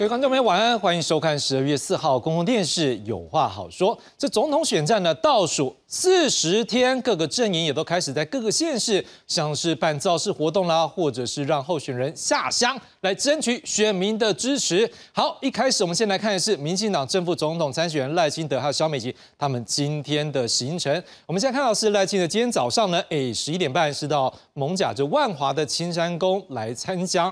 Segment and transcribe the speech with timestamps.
[0.00, 3.94] 各位观众朋友，晚安，欢迎收看十二月四号公共电视《有话好说》。
[4.16, 14.90] 这总统选战呢，倒数四十天，各个阵营也都开始在各个县市，像是办造势活动啦，或者是让候选人下乡来争取选民的支持。
[15.12, 20.90] 好，一开始我们先来看的是民进党正副总统参选人赖清德还有萧美琴他们今天的行程。
[21.26, 27.30] 我们现在看到是赖清德今天早上呢，哎，十一点半是到蒙甲这万华的青山宫来参加。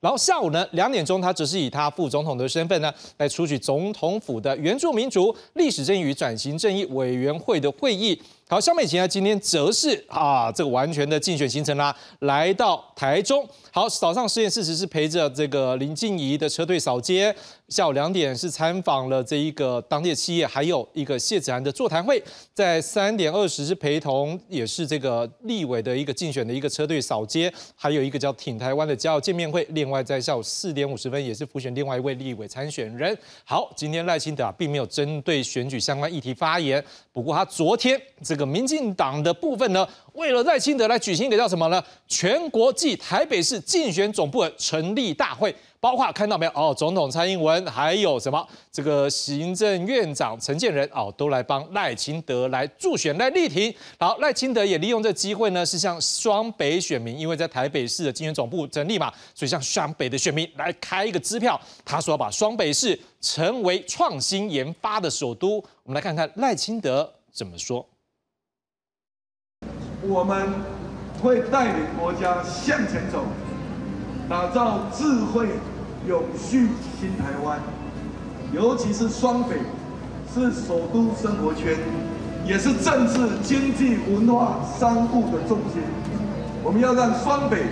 [0.00, 8.20] 然后下午呢，两点钟，他只是以他副总统的身份呢，来出席总统府的原住民族历史正义与转型正义委员会的会议。
[8.50, 13.46] 好，肖美琴啊，今天则是啊，这个完全的竞选行程啦，来到台中。
[13.70, 17.34] 好，早上十点四十是陪着这个林静怡的车队扫街，
[17.68, 22.22] 下午两点是参访了这一个当地的企业，还有一个谢子涵的座谈会。
[22.54, 29.62] 在三点二十是陪同，也是这个立委的一个竞选的一个车队扫街，还有一个叫挺台湾的加油见面会。
[29.72, 33.16] 另外在下午四点五十分也是复选另外一位立委参选人。
[33.44, 38.37] 好，今天赖清德啊，并没有针对选举相关议题发言，不过他昨天这。
[38.38, 41.82] 个民进党的部分呢，为了赖清德来举行一个叫什么呢？
[42.06, 46.52] 全国暨台北市竞选总部的成立大会，包括看到没有？
[46.54, 48.46] 哦，总统蔡英文，还有什么？
[48.72, 53.74] 这个行政院长陈建仁哦，都来帮赖清德来助选来力挺。
[53.98, 61.60] 好，赖清德也利用这机会呢，是向双北选民，因为在台北市的竞选总部成立嘛，所以向双北的选民来开一个支票。
[61.84, 65.62] 他说要把双北市成为创新研发的首都。
[65.82, 67.84] 我们来看看赖清德怎么说。
[70.08, 70.48] 我们
[71.22, 73.26] 会带领国家向前走，
[74.26, 75.48] 打造智慧、
[76.06, 77.58] 永续新台湾。
[78.50, 79.56] 尤其是双北，
[80.32, 81.76] 是首都生活圈，
[82.46, 85.82] 也是政治、经济、文化、商务的重心。
[86.64, 87.64] 我们要让双北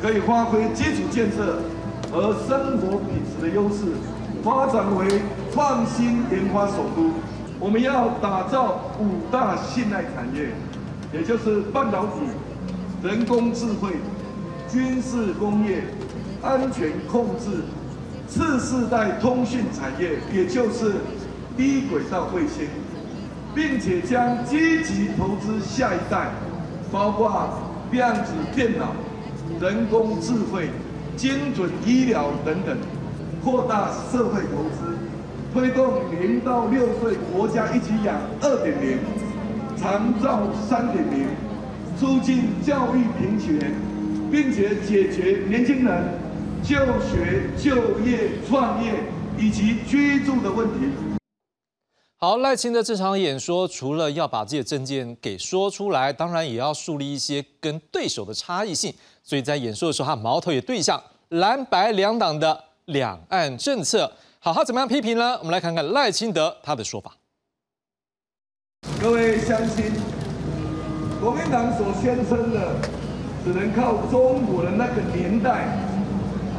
[0.00, 1.58] 可以发挥基础建设
[2.12, 3.96] 和生活品质的优势，
[4.44, 5.22] 发展为
[5.52, 7.10] 创新研发首都。
[7.58, 10.50] 我们要打造五大信赖产业。
[11.12, 12.12] 也就是半导体、
[13.02, 13.90] 人工智慧、
[14.70, 15.82] 军事工业、
[16.40, 17.64] 安全控制、
[18.28, 20.94] 次世代通讯产业，也就是
[21.56, 22.68] 低轨道卫星，
[23.54, 26.30] 并且将积极投资下一代，
[26.92, 27.58] 包括
[27.90, 28.94] 量子电脑、
[29.60, 30.70] 人工智慧、
[31.16, 32.76] 精准医疗等等，
[33.42, 34.96] 扩大社会投资，
[35.52, 38.98] 推动零到六岁国家一起养二点零。
[39.80, 41.26] 长照三点零，
[41.98, 43.74] 促进教育平权，
[44.30, 46.04] 并且解决年轻人
[46.62, 48.92] 就学、就业、创业
[49.38, 50.92] 以及居住的问题。
[52.18, 58.92] 好，赖清德这场演说，除了要把自己的政见给说出来，当然也要树立一些跟对手的差异性。
[59.24, 64.12] 所以在演说的时候，他矛头也对向蓝白两党的两岸政策。
[64.40, 65.38] 好，他怎么样批评呢？
[65.38, 67.16] 我们来看看赖清德他的说法。
[69.00, 69.92] 各位乡亲，
[71.22, 72.76] 国民党所宣称的
[73.42, 75.68] 只能靠中国的那个年代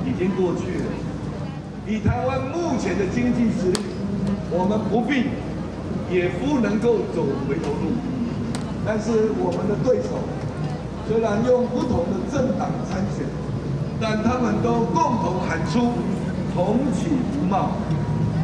[0.03, 0.85] 已经过去了。
[1.85, 3.79] 以台湾目前的经济实力，
[4.49, 5.29] 我们不必
[6.09, 7.93] 也不能够走回头路。
[8.83, 10.17] 但是我们的对手
[11.07, 13.23] 虽然用不同的政党参选，
[14.01, 15.93] 但他们都共同喊出
[16.55, 17.05] 同起
[17.37, 17.69] 不冒。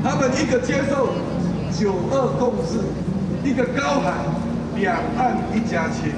[0.03, 1.09] 他们一个接受
[1.73, 2.77] 九二共识。
[3.43, 4.13] 一个高喊
[4.75, 6.11] 两岸一家亲，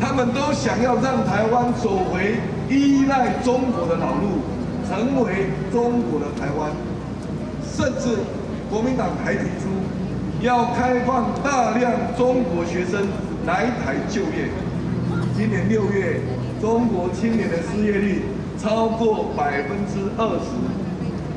[0.00, 2.36] 他们都想要让台湾走回
[2.68, 4.42] 依赖中国的老路，
[4.88, 6.70] 成为中国的台湾。
[7.62, 8.18] 甚至
[8.70, 9.68] 国民党还提出
[10.40, 13.06] 要开放大量中国学生
[13.46, 14.48] 来台就业。
[15.36, 16.20] 今年六月，
[16.60, 18.22] 中国青年的失业率
[18.58, 20.50] 超过百分之二十，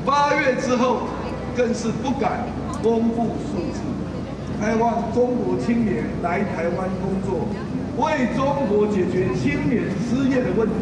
[0.04, 1.02] 八月之后
[1.56, 2.46] 更是不敢
[2.82, 3.80] 公布数字。
[4.60, 7.48] 开放中国青年来台湾工作，
[7.96, 10.74] 为中国解决青年失业的问题，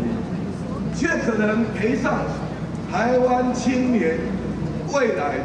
[0.97, 2.25] 却可能赔上
[2.91, 4.19] 台湾青年
[4.93, 5.37] 未来。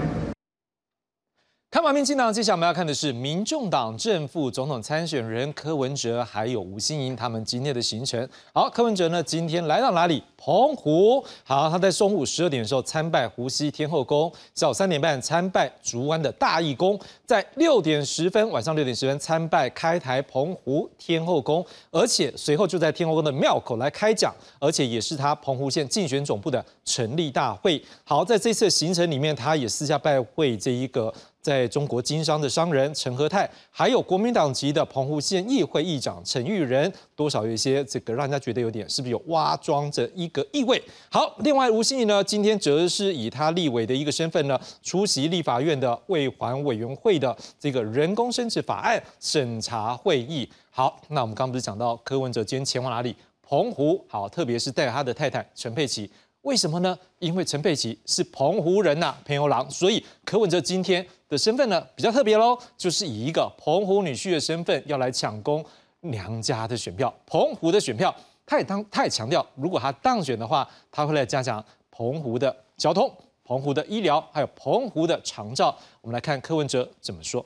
[1.70, 8.28] 看完民进党，接下来我们要看的是民众党正副总统参选人柯文哲，还有吴欣盈他们今天的行程。
[8.52, 10.24] 好，柯文哲呢，今天来到哪里？
[10.44, 11.24] 澎湖。
[11.46, 27.82] 好，他在中午十二点的时候参拜湖西天后宫，下午三点半参拜竹湾的大义宫，在六点十分，晚上六点十分参拜开台澎湖天后宫，而且随后就在天后宫的庙口来开讲，而且也是他澎湖县竞选总部的成立大会。
[28.04, 31.14] 好，在这次行程里面，他也私下拜会这一个。
[31.44, 40.82] 在中国经商的商人陈和泰，还有国民党籍的澎湖县议会议长陈玉仁，多少有一些这个让人家觉得有点是不是有挖庄着一个意味。
[41.10, 50.50] 好，另外吴欣怡呢，今天则是以他立委的一个身份呢，出席立法院的卫环委员会的这个人工生殖法案审查会议。
[50.70, 53.16] 好，那我们刚不是讲到柯文哲今天前往哪里？
[53.42, 54.04] 澎湖。
[54.08, 56.10] 好，特别是带他的太太陈佩琪。
[56.42, 56.98] 为什么呢？
[57.20, 65.64] 因为陈佩琪是澎湖人呐，朋友郎，所以柯文哲今天的身份呢比较特别喽，就是以一个澎湖女婿的身份要来抢攻
[66.04, 68.14] 娘家的选票，澎湖的选票。
[68.46, 73.10] 他也当他也强调，如果他当选的话，他会来加强澎湖的交通、
[73.46, 75.74] 澎湖的医疗，还有澎湖的长照。
[76.02, 77.46] 我们来看柯文哲怎么说。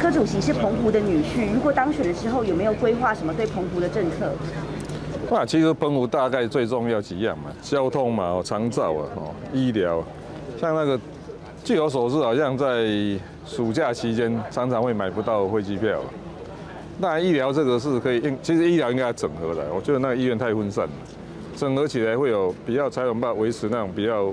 [0.00, 4.32] 柯主席是澎湖的女婿，如果当选的时候有没有规划什么对澎湖的政策？
[5.28, 10.00] 那其实澎湖大概最重要几样嘛，交通嘛，哦，长照啊，哦，医疗，
[10.60, 11.00] 像那个，
[11.64, 12.86] 据我所知，好像在
[13.46, 16.00] 暑假期间常常会买不到飞机票。
[16.98, 20.92] 那医疗这个是可以，其实医疗应该整合的，我觉得那个医院太分散了，
[21.56, 24.32] 整合起来会有比较才能把维持那种比较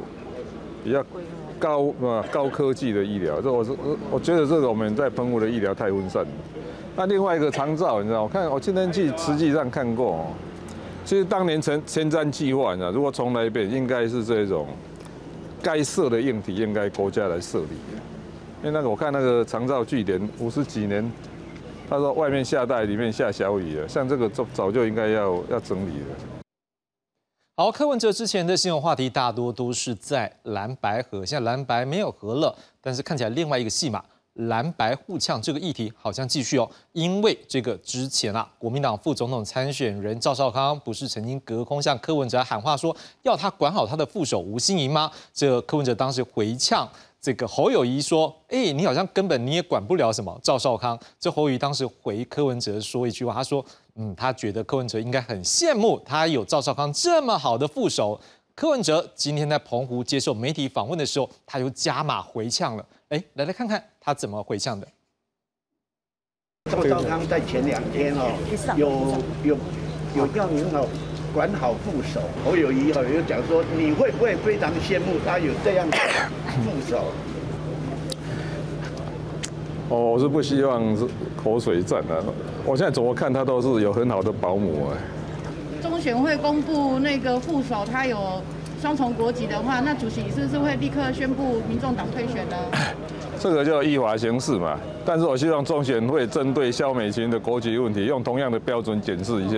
[0.84, 1.04] 比较
[1.58, 3.42] 高啊高科技的医疗。
[3.42, 3.72] 这我是
[4.12, 6.30] 我觉得这个我们在澎湖的医疗太分散了。
[6.96, 10.28] 那另外一个长照，你知道，我看我今天去实际上看过。
[11.06, 14.68] 其实当年前前瞻计划呢，如果重来一遍，应该是这种
[15.64, 17.70] 该设的硬体应该国家来设立。
[18.62, 21.10] 因为那个我看那个长照据点五十几年，
[21.90, 26.16] 他说外面下大雨，里面下小雨了，像这个早早就应该要要整理了。
[27.58, 34.04] 好，柯文哲之前的新闻话题大多都是在蓝白河，现在蓝白没有河了，但是看起来另外一个戏码。
[34.34, 45.12] 蓝白互呛这个议题好像继续哦，因为这个之前啊，国民党副总统参选人赵少康不是曾经隔空向柯文哲喊话说要他管好他的副手吴欣盈吗？
[45.34, 46.88] 这柯文哲当时回呛
[47.22, 53.64] 这个侯友谊说：“哎，你好像根本你也管不了什么赵少康。”这侯友谊当时回柯文哲说一句话，他说
[53.96, 58.20] ：“嗯，他觉得柯文哲应该很羡慕他有赵少康这么好的副手。”
[58.56, 62.86] 柯文哲今天在澎湖接受媒体访问的时候，他又加码回呛了。
[63.10, 64.88] 哎，来来看看他怎么回呛的。
[66.70, 68.32] 赵少康在前两天哦，
[68.78, 69.58] 有有
[70.16, 70.88] 有叫您哦
[71.34, 75.98] 管好副手，侯友谊哦又讲说你会不会非常羡慕他有这样的
[76.48, 77.06] 副手？
[79.90, 81.06] 哦，我是不希望是
[81.42, 82.24] 口水战啊。
[82.66, 85.82] 我现在怎么看他都是有很好的保姆哎。
[85.82, 88.42] 中选会公布那个副手他有。
[88.82, 92.56] 双重国籍的话，那主席是不是会立刻宣布民众党退选呢？
[93.38, 94.80] 这个叫依法行事嘛。
[95.06, 99.58] 但是我希望中选会针对肖美琴的国籍问题，用同样的标准检视一下。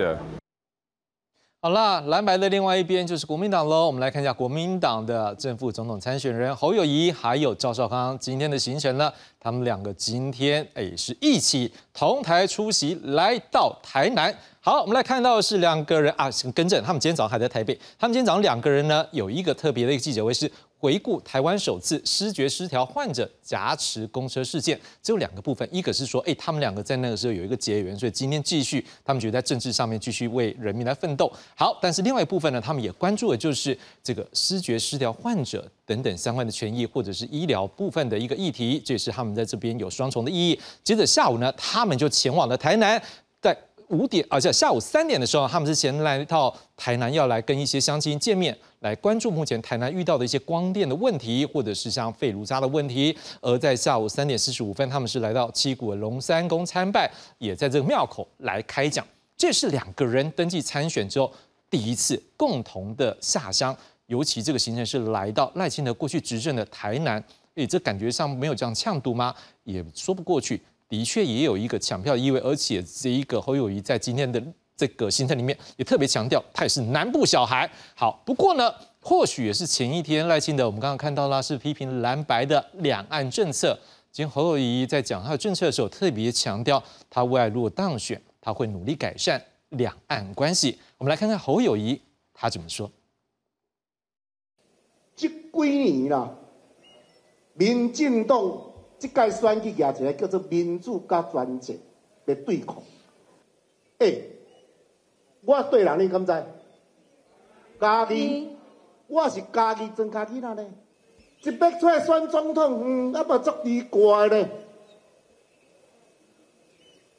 [1.64, 3.86] 好了，蓝白的另外一边就是国民党喽。
[3.86, 9.12] 我们来看一下国民党的正副总统参选人侯友谊，还有赵少康今天的行程呢。
[9.38, 14.36] 他们两个今天哎是一起同台出席，来到台南。
[14.64, 17.76] 好，我们来看到的是两个人啊，更正，他们今天早上还在台北。
[17.98, 20.48] 他们今天早上两个人呢，有一个特别的一个记者会是。
[20.78, 31.32] 回顾台湾首次失觉失调患者夹持公车事件，只有两个部分，一个是说，哎，他们两个在那个时候有一个结缘，所以今天继续，他们觉得在政治上面继续为人民来奋斗。
[31.54, 40.60] 好，但是另外一部分呢，他们也关注的就是这个失觉失调患者等等相关的权益，或者是医疗部分的一个议题，这也是他们在这边有双重的意义。
[40.82, 43.00] 接着下午呢，他们就前往了台南，
[43.40, 43.56] 在。
[43.92, 53.14] 五点，而且下午三点的时候，他们是前来到台南，要来跟一些乡亲见面，来关注目前台南遇到的一些光电的问题，或者是像废炉渣的问题。
[53.42, 59.06] 而在下午三点四十五分，他们是来到七股龙山宫参拜，也在这个庙口来开讲。
[59.36, 61.30] 这是两个人登记参选之后
[61.68, 67.22] 第一次共同的下乡，尤其这个行程是来到赖清德过去执政的台南，
[67.56, 69.34] 诶，这感觉上没有这样呛度吗？
[69.64, 70.58] 也说不过去。
[70.92, 74.38] 的确也有一个抢票的意味，而且这一个侯友谊在今天的
[74.76, 77.66] 这个行程里面也特别强调，他也是南部小孩。
[77.94, 78.70] 好，不过呢，
[79.00, 83.74] 或许也是前一天赖清德，我们刚刚看到了是批评蓝白的两岸政策。
[84.10, 90.78] 今天侯友谊在讲他的政策的时候，特别强调，他未来如果当选，他会努力改善两岸关系。
[90.98, 91.98] 我们来看看侯友谊
[92.34, 92.92] 他怎么说。
[95.16, 96.30] 这几年啦，
[97.54, 98.71] 民进党。
[99.02, 101.76] 这届选举也一个叫做民主加专制
[102.24, 102.76] 的对抗。
[103.98, 104.14] 哎，
[105.44, 106.32] 我对人你敢知？
[107.80, 108.56] 家己，
[109.08, 110.64] 我是家己真家己啦呢。
[111.42, 114.48] 一逼出来选总统，嗯，啊不足奇怪咧。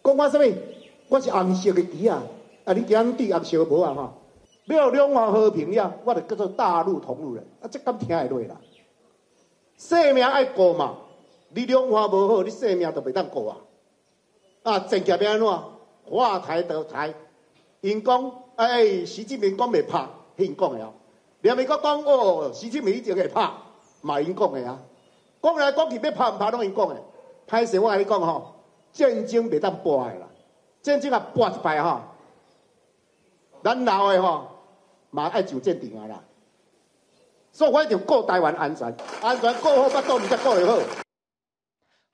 [0.02, 0.56] 讲我什么？
[1.10, 2.24] 我是红色的旗啊！
[2.64, 3.94] 啊，你讲对红色无啊？
[3.94, 4.14] 哈，
[4.64, 7.46] 没有两岸和平呀，我就叫做大陆同路人。
[7.62, 8.56] 啊，这敢听会落啦？
[9.78, 11.00] 生命爱过嘛？
[11.56, 13.58] 你两岸无好，你性命都袂当过啊！
[14.64, 15.64] 啊，政界要安怎？
[16.06, 17.14] 话台的台，
[17.82, 20.06] 因讲哎，习近平讲未拍，
[20.36, 20.92] 因讲的啊。
[21.42, 23.50] 连美国讲哦，习近平一定会拍，
[24.02, 24.80] 嘛因讲的啊。
[25.42, 26.96] 讲来讲去要拍唔拍拢因讲的。
[27.48, 28.56] 歹势我甲你讲吼，
[28.92, 30.28] 战争袂当播的啦，
[30.82, 32.02] 战争啊播一摆吼，
[33.64, 34.48] 咱老的吼
[35.10, 36.24] 嘛爱上战场啊啦。
[37.52, 41.03] 所以我一定顾台湾安全，安全顾好，巴肚毋才顾得好。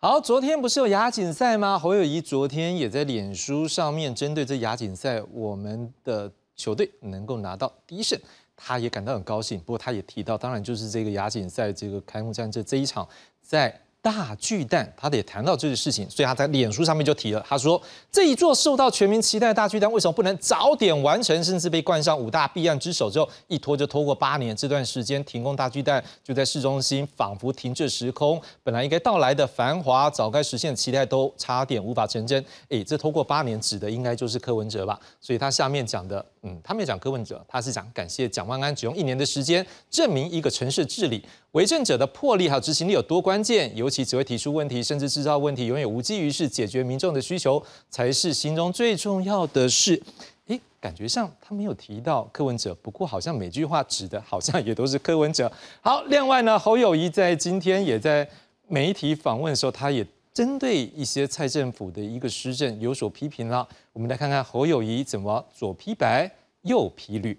[0.01, 1.77] 好，昨天不是有亚锦赛吗？
[1.77, 8.17] 侯友谊昨天也在脸书上面针对这亚锦赛，我们的球队能够拿到第一胜，
[8.55, 9.59] 他也感到很高兴。
[9.59, 13.05] 不过他也提到，当然就是这个亚锦赛这个开幕战这这一场
[13.41, 13.77] 在。
[14.01, 32.43] 大巨蛋，他也谈到这个事情，所以他在脸书上面就提了，他说这一座受到全民期待的大巨蛋，为什么不能早点完成，甚至被冠上五大弊案之首之后，一拖就拖过八年，这段时间停工大巨蛋就在市中心，仿佛停滞时空，本来应该到来的繁华，早该实现期待都差点无法成真。
[32.69, 34.97] 哎，这拖过八年指的应该就是柯文哲吧？
[35.19, 41.23] 所以他下面讲的，嗯，他没有讲柯文哲，他是讲感谢蒋万安只用一年的时间证明一个城市治理。
[41.51, 43.75] 为政者的魄力还有执行力有多关键？
[43.75, 46.47] 尤其只会提出问题，甚至制造问题，永远无济于事。
[46.47, 50.01] 解决民众的需求才是心中最重要的事。
[50.47, 55.51] 诶，感觉上他没有提到柯文哲，不过好像每句话指的好像也都是柯文哲。
[55.81, 58.27] 好，另外呢，侯友谊在今天也在
[58.67, 63.67] 媒体访问的时候，他也针对一些蔡政府的一个施政有所批评了。
[63.93, 66.31] 我们来看看侯友谊怎么左批白
[66.61, 67.37] 右批绿。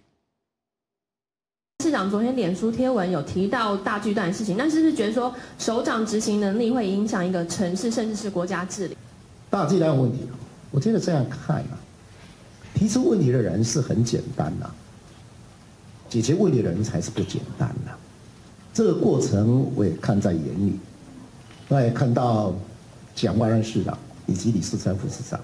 [1.83, 8.97] 市长昨天脸书贴文有提到大巨蛋的事情，那是不是觉得说首长执行能力会影响一个城市，甚至是国家治理？
[9.49, 10.19] 大巨蛋问题，
[10.71, 11.81] 我觉得这样看啊，
[12.75, 14.71] 提出问题的人是很简单呐，
[16.09, 17.93] 解决问题的人才是不简单呐。
[18.75, 20.79] 这个过程我也看在眼里，
[21.69, 22.55] 我也看到
[23.21, 25.39] 蒋万安市长以及李世川副市长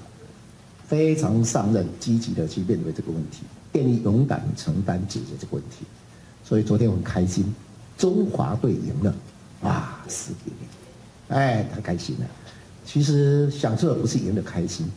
[0.89, 3.43] 非常上任，积极的去面对这个问题，
[3.73, 5.85] 愿意勇敢承担解决这个问题。
[6.43, 7.55] 所以昨天我很开心，
[7.99, 9.15] 中华队赢了，
[9.61, 12.27] 哇，四比零，哎，太开心了。
[12.87, 14.91] 其实享受的不是赢的开心。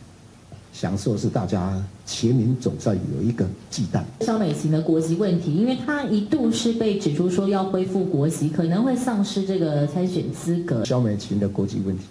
[0.72, 4.02] 享受是大家全民总算有一个忌惮。
[4.24, 10.84] 肖美琴的国籍问题，因为她一度是被指出说要恢复国籍，可能会丧失这个参选资格。
[10.84, 12.04] 肖美琴的国籍问题，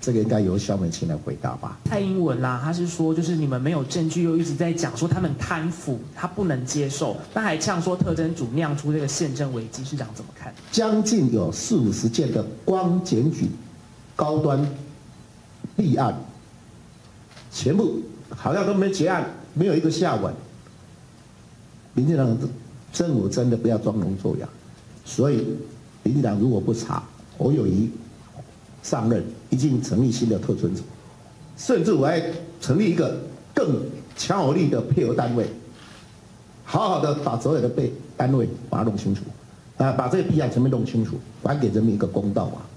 [0.00, 1.78] 这个应该由肖美琴来回答吧。
[1.86, 10.54] 蔡英文啦，他是说就是你们没有证据，又一直在讲说他们贪腐，他不能接受，他还呛说特征组酿出这个宪政危机，市长怎么看？
[10.70, 13.48] 将近有四五十件的光检举
[14.14, 14.64] 高端
[15.76, 16.14] 立案。
[17.54, 20.34] 全部好像都没结案，没有一个下文。
[21.94, 22.36] 民进党
[22.92, 24.48] 政府真的不要装聋作哑，
[25.04, 25.46] 所以
[26.02, 27.04] 民进党如果不查，
[27.38, 27.88] 侯友谊
[28.82, 30.82] 上任已经成立新的特存组，
[31.56, 32.20] 甚至我还
[32.60, 33.16] 成立一个
[33.54, 33.80] 更
[34.16, 35.46] 强有力的配合单位，
[36.64, 39.22] 好好的把所有的被单位把它弄清楚，
[39.76, 42.73] 啊，把这个弊案全部弄清楚，还给人民一个公道啊！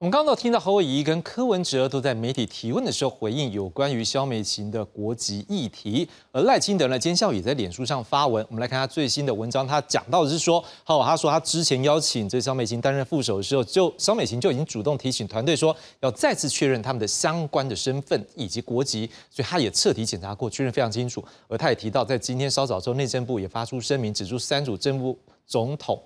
[0.00, 8.46] 我们刚刚都听到侯友谊跟柯文哲都在媒体提问的时候回应有关于肖美琴的国籍议题，而赖清德呢，今天也在脸书上发文。
[8.48, 21.24] 我们来看他最新的文章，他讲到的是说，好，他说他之前邀请这肖美琴担任副手的时候，就肖美琴就已经主动提醒团队说，要再次确认他们的相关的身份以及国籍，所以他也彻底检查过，确认非常清楚。
[21.48, 26.00] 而他也提到，在今天稍早之后，内政部也发出声明，指出三组政务总统。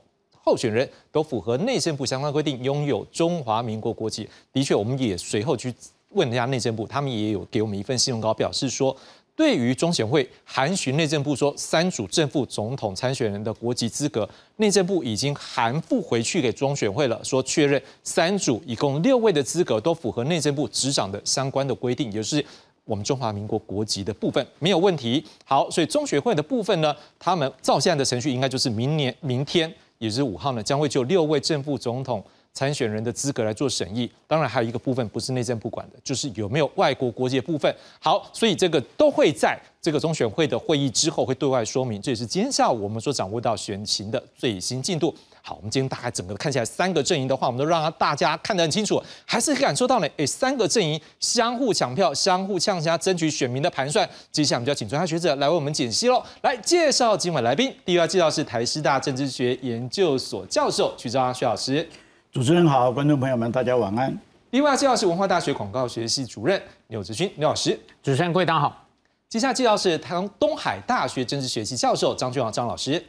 [0.44, 4.28] 候选人都符合内政部相关规定，拥有中华民国国籍。
[4.52, 5.72] 的确，我们也随后去
[6.10, 8.94] 问一下内政部，他们也有给我们一份信用稿，表示说，
[9.34, 22.44] 对于中选会函询内政部说三组正副总统参选人的国籍资格，内政部已经函复回去给中选会了，说确认三组一共六位的资格都符合内政部执掌的相关的规定，也就是
[22.84, 25.24] 我们中华民国国籍的部分没有问题。
[25.44, 29.72] 好，所以中选会的部分呢，他们照现在的程序，应该就是明年明天。
[30.02, 32.20] 也是五号呢，将会就六位正副总统
[32.54, 34.10] 参选人的资格来做审议。
[34.26, 37.74] 当然，还有一个部分不是内政部管的，就是有没有外国国籍部分。
[38.00, 42.00] 好，所以这个都会在这个中选会的会议之后会对外说明。
[42.00, 45.14] 这也是今天下午我们所掌握到选情的最新进度。
[45.44, 54.08] 好，我们今天大概整个看起来三个阵营的话，我们都让大家看得很清楚，还是感受到呢，哎，三个阵营相互抢票、相互呛虾，争取选民的盘算。
[54.30, 56.22] 接下来我们就要请专家学者来为我们解析喽。
[56.42, 61.88] 来介绍今晚来宾，第一位介绍是台师大政治学研究所教授徐章徐老师。
[62.32, 64.18] 主持人好，观众朋友们大家晚安。
[64.52, 67.78] 另外介绍是文化大学广告学系主任刘志勋刘老师。
[68.02, 68.86] 主持人各位大家好。
[69.28, 73.04] 接下来介绍是台湾东海大学政治学系教授张俊豪张老师。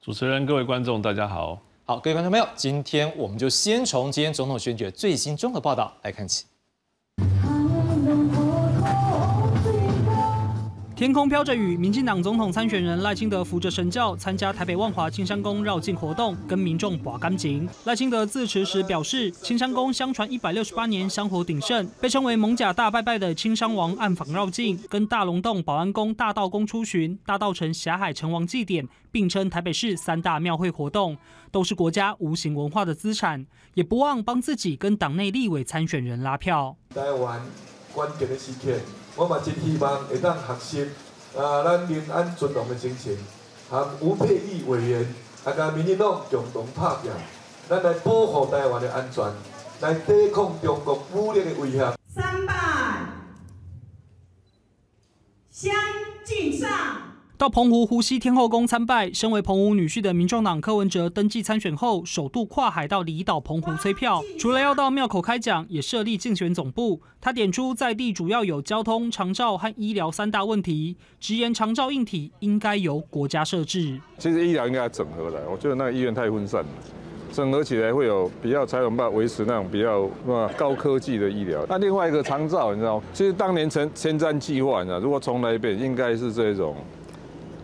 [0.00, 1.58] 主持人各位观众大家好。
[1.86, 6.44] 好，各位观众朋友，今天我们就先从今天总统选举最新综合报道来看起。
[10.98, 17.68] 天空飘着雨，民进党总统参选人赖清德扶着神轿参加台北万华青山宫绕境活动，跟民众把干净。
[17.84, 31.16] 赖清德自持时表示，青山宫相传一百六十八年香火鼎盛，被称为蒙甲大拜拜的青山王暗访绕境，跟大龙洞保安宫、大道宫出巡，大道城霞海城王祭典，并称台北市三大庙会活动，
[31.52, 36.76] 都是国家无形文化的资产，也不忘帮自己跟党内立委参选人拉票。
[36.92, 37.40] 台湾
[37.94, 38.76] 关键的时刻。
[39.18, 40.90] 我嘛真希望会当学习
[41.36, 43.18] 啊，咱民安尊荣的精神，
[43.68, 45.12] 和吴佩义委员
[45.44, 47.10] 啊，甲民进党共同拍拼，
[47.68, 49.24] 咱来保护台湾的安全，
[49.80, 51.92] 来抵抗中国武力的威胁。
[52.14, 52.54] 三拜，
[55.50, 55.74] 相
[56.24, 56.68] 敬上。
[57.38, 64.20] 到澎湖湖西天后宫参拜，身为澎湖女婿的民众党柯文哲登记参选后，首度跨海到离岛澎湖催票。
[64.36, 67.00] 除了要到庙口开讲，也设立竞选总部。
[67.20, 74.00] 他点出在地主要有交通、长照和医疗三大问题，直言长照硬体应该由国家设置。
[74.18, 76.68] 其实医疗应该整合的，我觉得那个医院太分散了，
[77.32, 80.10] 整合起来会有比较才有办法维持那种比较
[80.56, 81.64] 高科技的医疗。
[81.68, 86.74] 那另外一个长照，你知道，其实当年前前瞻计划，你知道，如果重来一遍，应该是这种。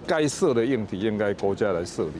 [0.06, 2.12] 该设的硬体应该国家来设立。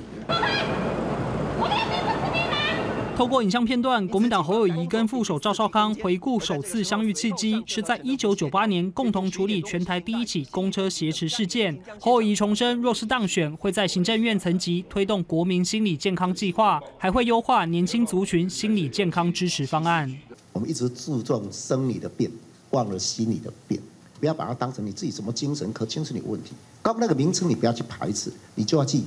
[3.17, 11.81] 透过影像片段，国民党侯友谊跟副手赵少康回顾首次相遇契机，是在一九九八年共同处理全台第一起公车挟持事件。
[12.01, 20.13] 侯友谊重申，若是当选，会在行政院层级推动国民心理健康计划，还会优化年轻族群心理健康支持方案。
[20.53, 22.29] 我们一直注重生理的变，
[22.71, 23.81] 忘了心理的变。
[24.25, 29.05] 不要把它当成你自己什么精神科、精神有问题，刚那个名称你不要去排斥，你就要记，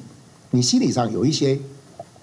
[0.52, 1.60] 你心理上有一些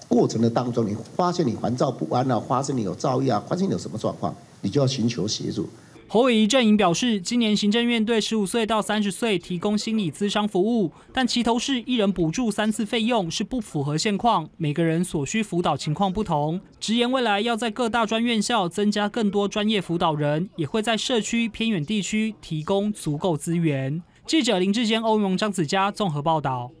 [0.07, 5.67] 过程的当中，你发现你烦躁不安啊，发现你有躁郁啊，发现你有什么状况，你就要寻求协助。
[6.07, 16.61] 侯伟仪阵营表示，今年行政院对十五岁到三十岁提供心理咨商服务，但其头是一人补助三次费用是不符合现况，每个人所需辅导情况不同。
[16.79, 24.01] 直言未来要在各大专院校增加更多专业辅导人，也会在社区偏远地区提供足够资源。
[24.27, 26.71] 记者林志坚、欧荣、张子佳综合报道。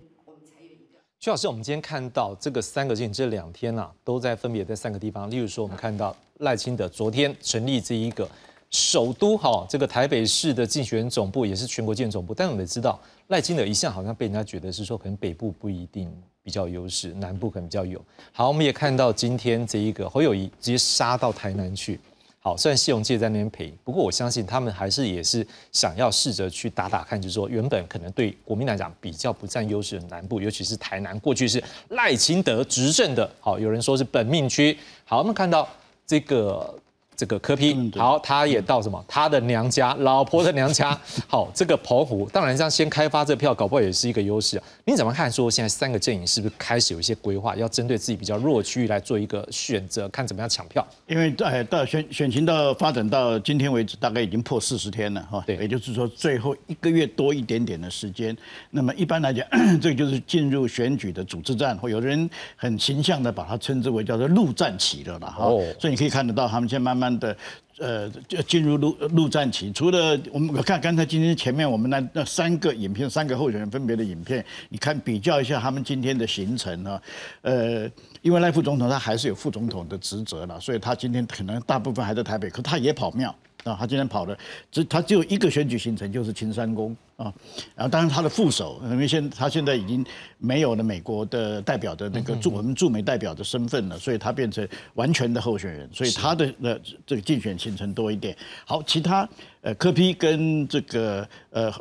[1.19, 8.29] 徐老师，我们今天看到这个三个镜这两天啊，都在分别在三个地方，例如说我们看到赖清德昨天成立这一个。
[8.75, 16.11] 首都哈，这个台北市的竞选总部也是全国建总部，但我们知道赖清德一向好像被人家觉得是说，可能北部不一定
[16.43, 18.03] 比较优势，南部可能比较有。
[18.33, 21.97] 好，我们也看到今天这一个侯友谊直接杀到台南去。
[22.41, 33.31] 好，虽然谢永介在那边陪，不过我相信他们还是也是想要试着去打打看，就是说原本可能对国民来讲比较不占优势的南部，尤其是台南，过去是赖清德执政的。
[33.39, 34.77] 好，有人说是本命区。
[35.05, 35.65] 好，我们看到
[36.05, 36.77] 这个。
[37.15, 39.03] 这个柯批好，他也到什么？
[39.07, 40.97] 他的娘家，老婆的娘家。
[41.27, 44.63] 好，这个澎湖，当然这样先开发这票，搞不好也是一个优势啊。
[44.83, 45.31] 你怎么看？
[45.31, 50.85] 说现在三个阵营是不是开始有一些规划，要针对自己比较弱区域来做一个选择，看怎么样抢票？
[51.07, 55.43] 因为在到选选情到发展到今天为止，大概已经破四十天了哈。
[55.47, 58.35] 对，也就是说最后一个月多一点点的时间。
[58.71, 59.45] 那么一般来讲，
[59.81, 65.27] 这个就是进入选举的组织战，或有的人很形象的把它称之为叫做陆战期了啦。
[65.27, 65.45] 哈。
[65.79, 67.04] 所以你可以看得到，他们现在慢慢。
[67.19, 67.35] 的
[67.77, 69.71] 呃，就进入陆陆战期。
[69.71, 77.01] 除了我们我看刚才今天前面我们那那三个影片，三个候选人分别的影片，你看比较一下他们今天的行程呢。
[77.41, 77.89] 呃，
[78.21, 83.35] 因为赖副总统他还是有副总统的职责了，所以他今天可能大部分还在台北，可他也跑庙。
[83.65, 84.37] 啊，他今天跑的
[84.71, 87.33] 只他只有一个选举行程，就是秦山宫啊。
[87.75, 90.05] 然后当然他的副手，因为现他现在已经
[90.37, 98.37] 没有了美国的代表的那个驻我们驻美代表的身份了，所以他变成完全的候选人，所以他的呃这个竞选行程多一点。
[98.65, 99.27] 好，其他
[99.61, 101.73] 呃科批跟这个呃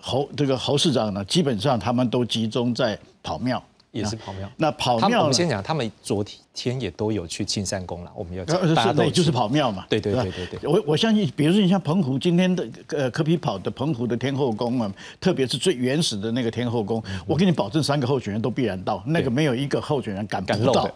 [0.00, 3.60] 侯这个侯市长呢，基本上他们都集中在跑庙。
[3.94, 8.10] 也是跑庙，那跑庙，我们先讲，他们昨天也都有去青山宫了。
[8.14, 10.68] 我们要大家都就是跑庙嘛，对对对对对。
[10.68, 20.90] 我我相信，比如说你像澎湖今天的呃科比跑的澎湖的天后宫啊，特别是最原始的那个天后宫，我给你保证，三个候选人都必然到，那个没有一个候选人敢不到，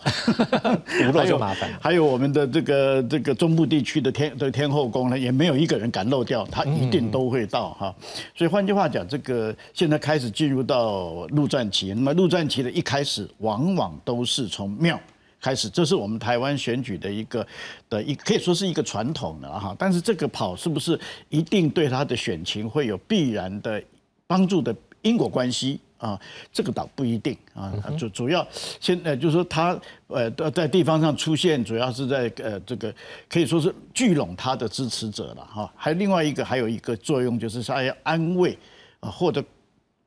[1.07, 1.71] 不 漏就麻烦。
[1.81, 7.95] 还有我们的这个这个中部地区的天的天后宫呢，也没有一个人敢漏掉，他一定都会到哈。
[8.35, 12.83] 所以换句话讲，这个现在开始进入到陆战期，那么陆战期的一。
[12.89, 14.99] 开始往往都是从庙
[15.39, 17.47] 开始，这是我们台湾选举的一个
[17.91, 19.77] 的一可以说是一个传统的哈。
[19.79, 20.99] 但是这个跑是不是
[21.29, 23.83] 一定对他的选情会有必然的
[24.27, 26.19] 帮助的因果关系啊？
[26.51, 27.71] 这个倒不一定啊。
[27.99, 28.47] 主主要
[28.81, 32.95] 现在就是说他呃在地方上出现，主要是在呃这个
[33.29, 35.71] 可以说是聚拢他的支持者了哈。
[35.77, 38.57] 还有另外一个还有一个作用就是他要安慰
[39.01, 39.45] 啊，或者。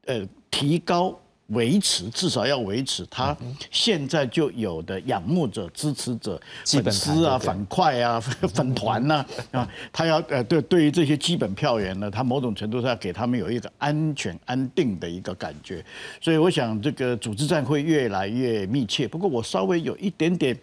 [0.08, 1.16] 呃提高。
[1.52, 3.36] 维持至少要维持他
[3.70, 8.20] 现在就有的仰慕者、支持者、粉丝啊、反快啊、
[8.54, 15.84] 粉团呐啊，他要呃对对于这些基本票源呢，他某种程度上给他们有一个安全安定的一个感觉，
[16.20, 19.08] 所以我想这个组织战会越来越密切。
[19.08, 20.58] 不过我稍微有一点点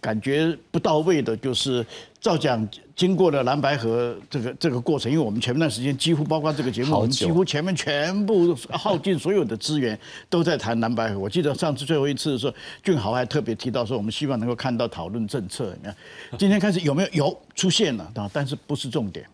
[0.00, 1.84] 感觉不到位的就是。
[2.20, 11.18] 照讲，经过了蓝白河这个这个过程，因为我们前面段时间几乎包括这个节目，我们几乎前面全部耗尽所有的资源都在谈蓝白河。
[11.18, 15.74] 我记得上次最后一次的时候，俊豪还特别提到说，我们希望能够看到讨论政策。
[15.80, 15.96] 你看，
[16.38, 18.30] 今天开始有没有有出现了啊？
[18.32, 19.26] 但是不是重点，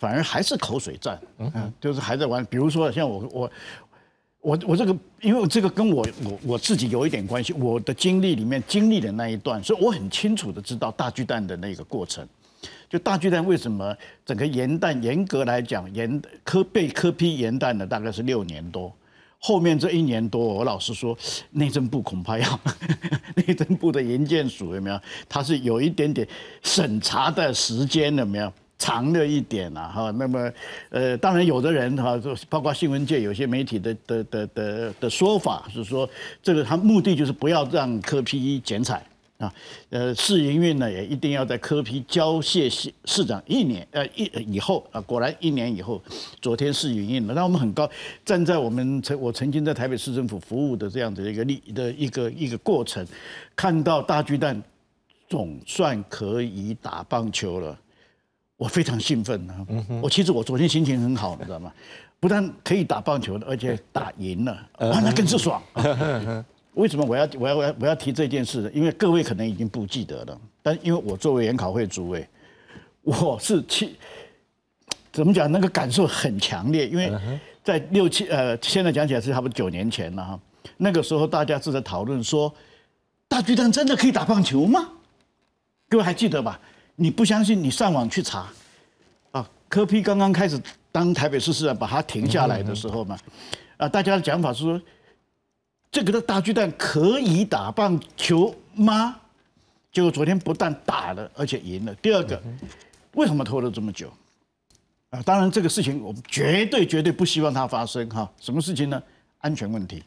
[0.00, 2.44] 反而还是口水战，嗯，就是还在玩。
[2.46, 3.50] 比如说像我我
[4.40, 12.26] 我我这个，因为这个跟我我我自己有一点关系，我的经历里面经历的那一段，所以我很清楚的知道大巨蛋的那个过程。
[12.88, 18.90] 就大巨蛋为什么整个延弹严格来讲，延科被科批延弹的大概是六年多，
[19.38, 21.16] 后面这一年多，我老实说，
[21.50, 22.60] 内政部恐怕要
[23.36, 24.98] 内政部的研建署有没有？
[25.28, 26.26] 它是有一点点
[26.62, 28.52] 审查的时间有没有？
[28.78, 30.52] 长了一点啊，哈，那么，
[30.90, 36.08] 呃，当然有的人哈，就包括新闻界有些媒体的的的的的说法是说，
[36.40, 39.04] 这个他目的就是不要让科批剪彩
[39.38, 39.52] 啊，
[39.90, 46.00] 呃，试营运呢也一定要在科批交谢市市长一年呃一以后啊，果然一年以后，
[46.40, 47.90] 昨天试营运了，那我们很高，
[48.24, 53.04] 站在我们曾我曾经在台北市政府服务的这样子的一个例的一个一个过程，
[53.56, 54.62] 看到大巨蛋
[55.28, 57.76] 总算可以打棒球了。
[58.58, 59.66] 我非常兴奋啊！
[60.02, 61.72] 我其实我昨天心情很好，你知道吗？
[62.20, 65.62] 不但可以打棒球，而且打赢了，啊，那更是爽。
[66.74, 68.70] 为什么我要我要我要我要提这件事呢？
[68.74, 72.28] 因为各位可能已经不记得了，但因为我作为研考会主委，
[73.02, 73.94] 我是去
[75.12, 75.50] 怎么讲？
[75.50, 77.12] 那个感受很强烈，因为
[77.62, 80.40] 在六七呃，现在讲起来是差不多九年前了哈。
[80.76, 82.52] 那个时候大家是在讨论说，
[83.28, 84.88] 大巨蛋真的可以打棒球吗？
[85.88, 86.60] 各位还记得吧？
[87.00, 87.62] 你不相信？
[87.62, 88.48] 你上网去查，
[89.30, 93.16] 啊，柯批刚刚开始当台北市市长，把它停下来的时候嘛，
[93.76, 94.82] 啊，大家的讲法是说，
[95.92, 99.16] 这个的大巨蛋可以打棒球吗？
[99.92, 101.94] 结果昨天不但打了，而且赢了。
[102.02, 102.42] 第二个，
[103.12, 104.12] 为什么拖了这么久？
[105.10, 108.28] 啊，当然这个事情我们绝对绝对不希望它发生哈。
[108.40, 109.00] 什么事情呢？
[109.38, 110.02] 安全问题。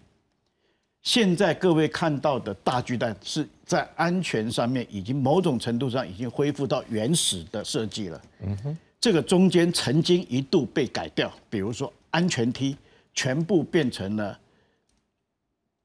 [1.04, 8.22] 现在各位看到的大巨蛋是在安全上面已经某种程度上已经恢复到原始的设计了。
[8.42, 12.78] 嗯哼，这个中间曾经一度被改掉，比如说安全梯
[13.16, 14.38] 全部变成了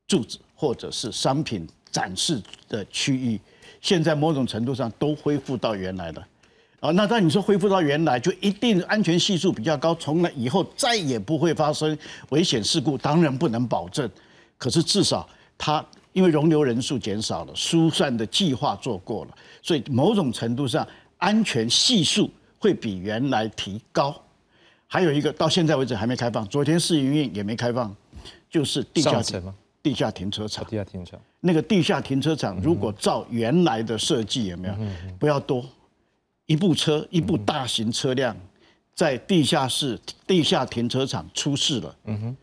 [0.07, 3.41] 柱子或者是商品展示的区域，
[3.81, 6.23] 现在某种程度上都恢复到原来的。
[6.81, 11.97] 啊，那当你说恢复到原来就一定安全系数比较高，从那以后再也不会发生
[12.29, 14.09] 危险事故，当然不能保证。
[14.59, 20.87] 可是至少它因为容留人数减少了，疏散的计划做过了，所以某种程度上
[21.19, 24.15] 安全系数会比原来提高。
[24.87, 27.95] 还有一个到现在为止还没开放，昨天试营运也没开放，
[28.49, 29.21] 就是地下
[29.83, 30.65] 地下停车场。
[30.65, 34.75] 地下停车场那个地下停车场，如果照原来的设计有没有？
[35.19, 35.65] 不要多，
[36.47, 38.35] 一部车一部大型车辆
[38.95, 41.97] 在地下室地下停车场出事了。
[42.05, 42.37] 嗯哼。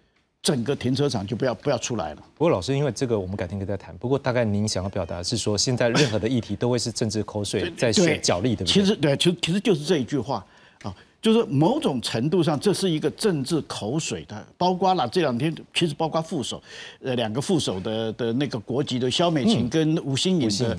[0.43, 2.17] 整个停车场就不要不要出来了。
[2.35, 3.97] 不过老师，因为这个我们改天可以再谈。
[3.97, 8.65] 不过大概您想要表达是说，现在任何的议题都会是政治口水在水角力的。
[8.65, 10.45] 其实对，其实其实就是这一句话
[10.83, 10.93] 啊。
[11.23, 16.61] 就是某种程度上，这是一个政治口水的，包括了这两天，其实包括副手，
[17.01, 20.77] 呃，两个副手的的那个国籍的肖美琴跟吴欣颖的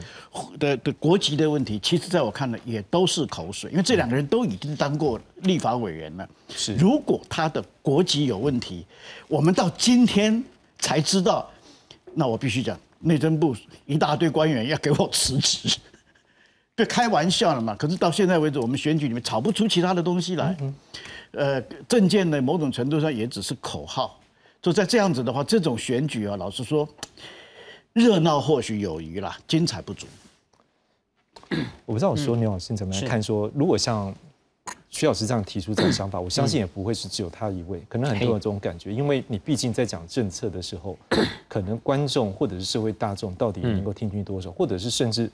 [0.59, 6.29] 的的国籍的问题，其实在我看来也都是口水，因为这两个人都已经当过立法委员了。
[6.55, 8.85] 是，如果他的国籍有问题，
[9.27, 10.45] 我们到今天
[10.79, 11.51] 才知道，
[12.13, 15.79] 那我必须讲，内政部一大堆官员要给我辞职。
[16.77, 17.75] 对，开玩笑了嘛？
[17.77, 20.57] 可是到现在为止，我们选举里面炒不出其他的东西来。
[21.31, 24.19] 呃，政见呢，某种程度上也只是口号。
[24.61, 26.89] 就在这样子的话，这种选举啊，老实说，
[27.93, 30.07] 热闹或许有余啦，精彩不足。
[31.87, 33.23] 我不知道我说牛老师怎么样看？
[33.23, 34.13] 说如果像
[34.91, 38.93] 徐老师这样提出这种想法， 我相信也不会是只有他一位，可能很多人这种感觉。
[38.93, 40.99] 因为你毕竟在讲政策的时候，
[41.47, 45.31] 可能观众或者是社会大众到底能够听进去多少，或者是甚至。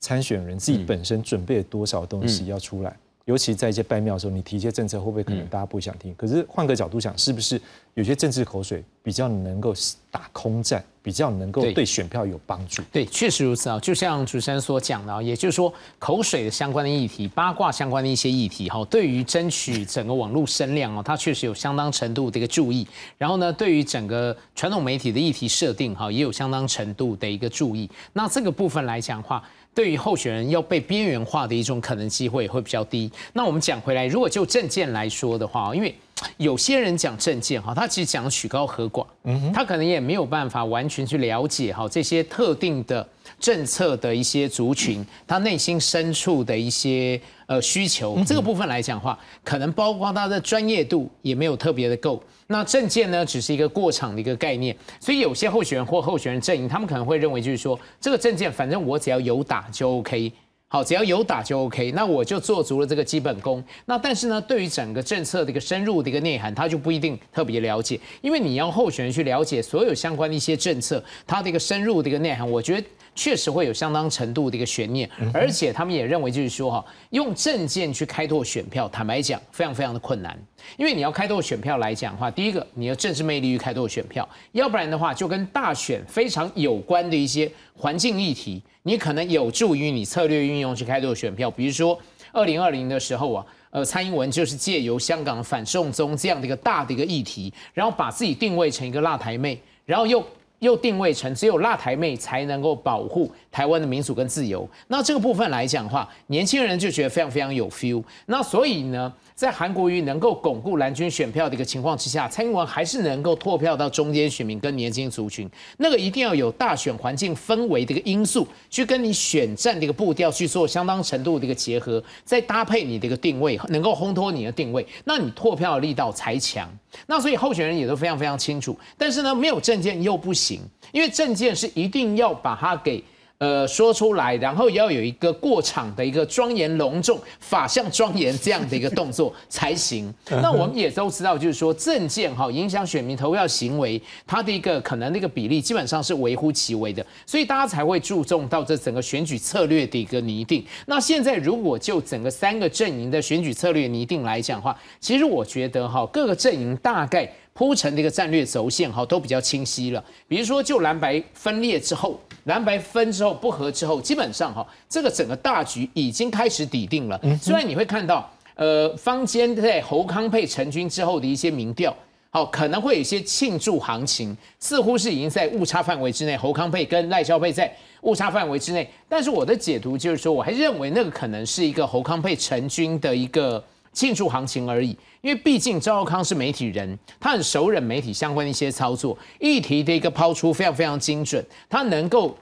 [0.00, 2.96] 参选人自己本身准备了多少东西要出来？
[3.26, 6.12] 尤其在一些拜庙的时候，你提一些政策，会不会可能大家不想听？
[6.16, 7.60] 可是换个角度想，是不是
[7.94, 9.72] 有些政治口水比较能够
[10.10, 10.82] 打空战？
[11.02, 12.82] 比较能够对选票有帮助。
[12.92, 13.80] 对，确实如此啊。
[13.80, 22.86] 就像主持人所讲的，也就是说，口水的相关的议题、八卦相关的一些议题，哈，对于争取整个网络声量哦，它确实有相当程度的一个注意。
[23.16, 27.88] 然后呢，对于整个传统媒体的议题设定，哈，也有相当程度的一个注意。
[28.12, 29.42] 那这个部分来讲的话，
[29.74, 33.10] 对于候选人要被边缘化的一种可能机会会比较低。
[33.32, 35.94] 那我们讲回来，如果就政见来说的话，因为
[36.36, 43.06] 有些人讲政见哈，他其实讲的曲高和寡，嗯，他可能也没有办法完全去了解哈这些特定的
[43.40, 52.22] 政策的一些族群，他内心深处的一些呃需求，这个部分来讲的话，可能包括他的专业度也没有特别的够。
[52.48, 60.30] 那政见呢，只是一个过场的一个概念，所以有些候选人或候选人阵营，他们可能会认为就是说，这个政见反正我只要有打就 OK。
[60.72, 63.60] 好，只要有打就 OK，那我就做足了这个基本功。
[63.86, 72.86] 那但是呢，对于整个政策的一个深入的一个内涵，他就不一定特别了解，因为你要候选人去了解所有相关的一些政策，它的一个深入的一个内涵，我觉得
[73.20, 75.06] 确实会有相当程度的一个悬念。
[75.34, 80.34] 而且他们也认为就是说哈，用政见去开拓选票，坦白讲，非常非常的困难。
[80.78, 88.62] 因为你要开拓选票来讲的话，第一个你要政治魅力去开拓选票，要不然的话就跟大选非常有关的一些环境议题。
[88.84, 92.00] 你可能有助于你策略运用去开拓选票，比如说
[92.32, 100.24] 二零二零的时候啊，呃，蔡英文就是借由香港反送中这样的一个大的一个议题，然后把自己定位成一个辣台妹，然后又
[100.60, 104.66] 又定位成只有辣台妹才能够保护台湾的民主跟自由。
[104.88, 108.02] 那这个部分来讲的话，年轻人就觉得非常非常有 feel。
[108.26, 109.12] 那所以呢？
[109.40, 115.48] 在韩国瑜能够巩固蓝军选票的一个情况之下，蔡英文还是能够拓票到中间选民跟年轻族群。
[115.78, 126.70] 那个一定要有大选环境氛围的一个因素，去跟你选战的一个步调去做相当程度的一个结合，再搭配你的一个定位，能够烘托你的定位，那你拓票的力道才强。
[127.06, 130.60] 那所以候选人也都非常非常清楚，但是呢，没有证件又不行，
[130.92, 133.02] 因为证件是一定要把它给。
[133.40, 140.12] 呃，说出来，然后要有一个过场的一个庄严隆重、法相庄严这样的一个动作才行。
[140.42, 150.62] 那我们也都知道，就是说证件哈影响选民投票行为，它的一个可能那个比例基本上是微乎其微的，所以大家才会注重到这整个选举策略的一个拟定。
[150.84, 157.26] 那现在如果就整个三个阵营的选举策略拟定来讲的话，其实我觉得哈各个阵营大概。
[157.52, 160.02] 铺成的一个战略轴线哈都比较清晰了。
[160.26, 167.20] 比如说，就蓝白分裂之后，蓝白分之后不合之后，基本上哈这个整个大局已经开始底定了。
[167.40, 171.94] 虽然你会看到，呃，坊间在侯康配成军之后的一些民调，
[172.30, 177.70] 好可能会有一些庆祝行情，似乎是已经在误差范围之内，侯康配跟赖萧佩在
[178.02, 178.88] 误差范围之内。
[179.08, 183.62] 但是我的解读就是说，我还认为那个可能是一个侯康配成军的一个。
[183.92, 192.36] 庆祝行情而已，因为毕竟赵康是媒体人，他很熟稔媒体相关的一些操作，议题的一个抛出非常非常精准，他能够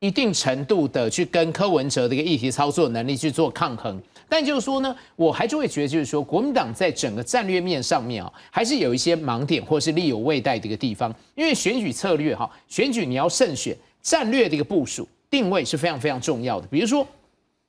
[0.00, 4.00] 一定程度的去跟柯文哲的一个议题操作能力去做抗衡。
[4.28, 11.14] 但就是说呢，我还是会觉得，就是说国民党在整个战略面上面啊，还是有一些盲点或是力有未逮的一个地方。
[11.36, 16.66] 因为选举策略哈，选举你要慎选，战略的一个部署定位是非常非常重要的。
[16.66, 17.06] 比如说，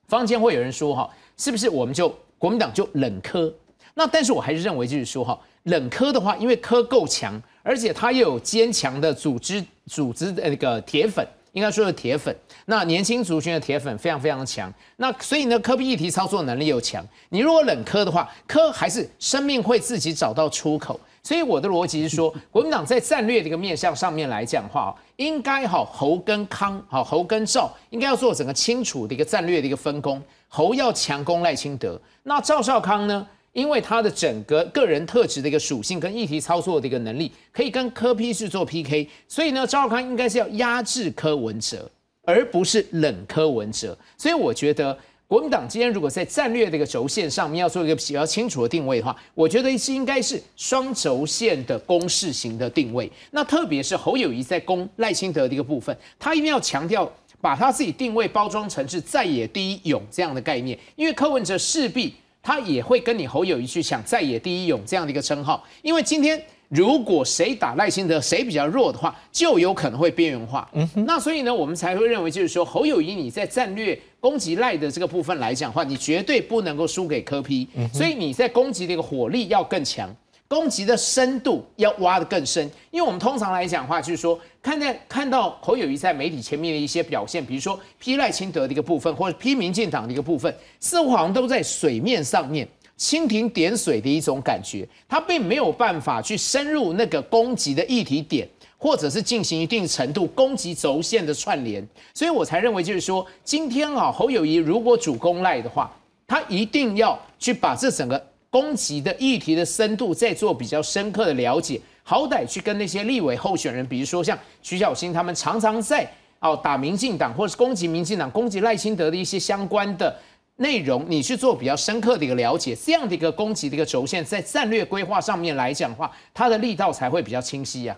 [0.08, 2.12] 坊间会有人说哈，是不是我们就？
[2.40, 3.52] 国民党就冷科，
[3.98, 7.34] 那但是我还是认为就是说哈，冷科的话，因为科够强，
[7.64, 12.32] 而且他又有坚强的组织组织的那个铁粉，应该说是铁粉，
[12.66, 20.98] 那年轻族群的铁粉非常非常强，那所以呢，科比议题操作能力又强，你如果冷科的话，科还是生命会自己找到出口。
[21.24, 30.22] 所以我的逻辑是说，国民党在战略的一个面向上面来讲话，应该哈侯跟康，好侯跟赵，应该要做整个清楚的一个战略的一个分工。
[30.46, 33.26] 侯要强攻赖清德，那赵少康呢？
[33.58, 41.90] 因为他的整个个人特质的一个属性跟议题操作的一个能力，可以跟柯批去做 PK，所以呢，赵少康应该是要压制柯文哲，
[42.22, 43.96] 而不是冷柯文哲。
[44.16, 44.96] 所以我觉得。
[45.28, 53.12] 国民党今天如果在战略的一个轴线上面要做一个比较清楚的定位的话，我觉得是应该是双轴线的攻势型的定位。
[53.32, 57.06] 那特别是侯友谊在攻赖清德的一个部分，他一定要强调
[57.42, 62.14] 把他自己定位包装成是在野第一勇这样的概念，因为柯文哲势必
[62.48, 66.42] 他也会跟你侯友谊去抢在野第一勇这样的一个称号，因为今天。
[66.70, 70.68] 如果谁打赖清德，谁比较弱的话，就有可能会边缘化。
[70.74, 77.66] 嗯，那所以呢，我们才会认为，就是说侯友谊你在战略攻击赖的这个部分来讲的话，你绝对不能够输给柯批。
[77.90, 80.14] 所以你在攻击的一个火力要更强，
[80.48, 82.64] 攻击的深度要挖得更深。
[82.90, 92.66] 因为我们通常来讲的话，就是说看在看到侯友谊在媒体前面的一些表现，比如说批赖清德的一个部分，或者批民进党的一个部分，似乎好像都在水面上面。
[92.98, 120.16] 蜻蜓点水的一种感觉，他并没有办法去深入那个攻击的议题点，或者是进行一定程度攻击轴线的串联，所以我才认为就是说，今天啊侯友谊如果主攻赖的话，他一定要去把这整个攻击的议题的深度再做比较深刻的了解，好歹去跟那些立委候选人，比如说像徐小新他们常常在哦打民进党或是攻击民进党、攻击赖清德的一些相关的。
[120.60, 127.96] 内容你去做比较深刻的一个了解，这样的一个攻击的一个轴线，在战略规划上面来讲的话，它的力道才会比较清晰呀。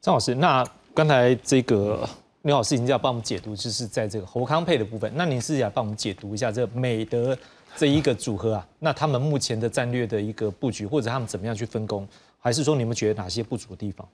[0.00, 2.08] 张老师，那刚才这个
[2.44, 7.36] 刘老师已经要帮我们解读，就是在这个侯康配的部分，那您是要帮我们解读一下这个美德
[7.78, 8.66] 这一个组合啊？
[8.80, 12.06] 那他们目前的战略的一个布局，或者他们怎么样去分工，
[12.40, 14.06] 还是说你们觉得哪些不足的地方？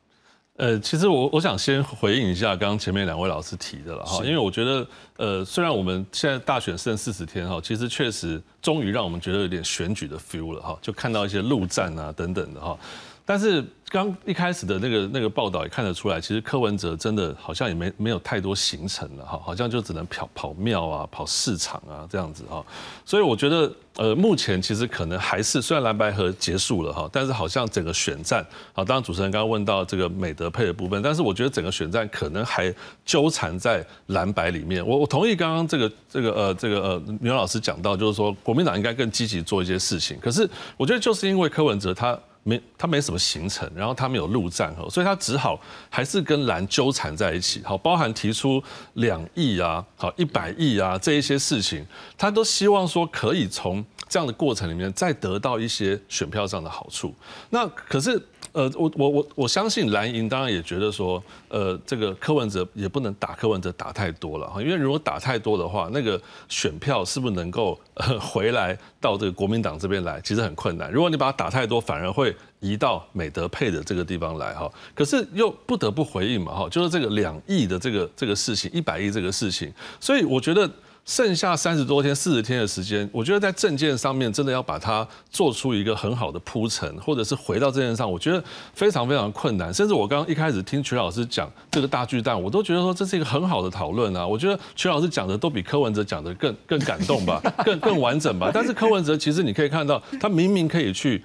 [0.57, 12.79] 呃，其实我我想先回应一下刚刚前面两位老师提的了哈，因为我觉得呃，虽然我们现在大选剩四十天哈，其实确实终于让我们觉得有点选举的 feel 了哈，就看到一些陆战啊等等的哈，
[13.25, 13.65] 但是。
[13.91, 22.65] 刚一开始的那个那个报道也看得出来，其实柯文哲真的好像也没没有太多行程了哈，好像就只能跑跑庙啊、跑市场啊这样子哈。
[23.05, 34.85] 所以我觉得，呃，目前其实可能还是虽然蓝白河结束了哈，但是好像整个选战，好，当然主持人刚刚问到这个美德配的部分，但是我觉得整个选战可能还纠缠在蓝白里面。
[34.85, 40.19] 我我同意刚刚这个这个呃这个呃牛老师讲到，就是说国民党应该更积极做一些事情。
[40.21, 42.19] 可是我觉得就是因为柯文哲他。
[42.45, 51.85] 没，他没什么行程，然后他没有陆战哈，所以他只好还是跟蓝纠缠在一起，好，包含提出两亿啊，好一百亿啊这一些事情，
[52.17, 57.13] 他都希望说可以从这样的过程里面再得到一些选票上的好处。
[57.51, 58.23] 那可是。
[58.55, 67.77] 呃，我我我我相信蓝营当然也觉得说，呃，这个柯文哲也不能打柯文哲打太多了哈，因为如果打太多的话，那个选票是不是能够
[68.21, 70.89] 回来到这个国民党这边来，其实很困难。
[70.93, 74.71] 如果你把它打太多，反而会移到美德配的这个地方来哈。
[74.95, 80.71] 可是又不得不回应嘛哈，就是这个两亿的这个这个事情，一百亿这个事情，所以我觉得。
[81.05, 89.73] 剩下三十多天、四十天的时间，我觉得在证件上面真的要把它做出一个很好的铺陈，或者是回到证件上，我觉得非常非常困难。
[89.73, 94.27] 甚至我刚刚一开始听曲老师讲这个大巨蛋，我都觉得说这是一个很好的讨论啊。
[94.27, 98.51] 我觉得曲老师讲的都比柯文哲讲的更更感动吧，更更完整吧。
[98.53, 101.23] 但是柯文哲其实你可以看到，他明明可以去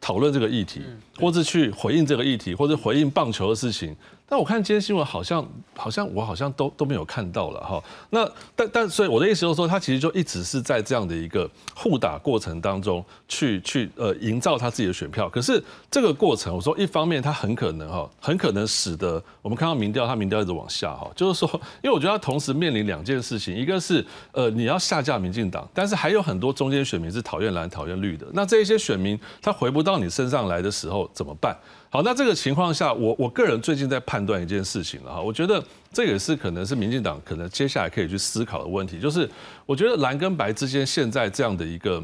[0.00, 0.82] 讨论这个议题，
[1.18, 3.94] 或者去回应这个议题，或者回应棒球的事情。
[4.26, 5.46] 但我看今天新闻，好像
[5.76, 7.80] 好像我好像都都没有看到了哈。
[8.08, 15.28] 那但但所以我的意思就是说，他其实就一直是在这样的一个互打过程当中去去呃营造他自己的选票。
[15.28, 21.08] 可是这个过程，我说一方面他很可能哈，很可能使得我们看到民调，他民调一直往下哈。
[21.14, 21.48] 就是说，
[21.82, 28.26] 因为我觉得他同时面临两件事情，一个是呃你要下架民进党，但是还有很多中间选民是讨厌蓝讨厌绿的。
[28.32, 31.56] 那这一些选民他回不到你身上来的时候怎么办？
[31.90, 35.62] 好，那这个情况下，我我个人最近在判断一件事情了哈，我觉得
[35.92, 39.28] 这也是可能是民进党可能接下来可以去思考的问题，就是
[39.66, 42.02] 我觉得蓝跟白之间现在这样的一个。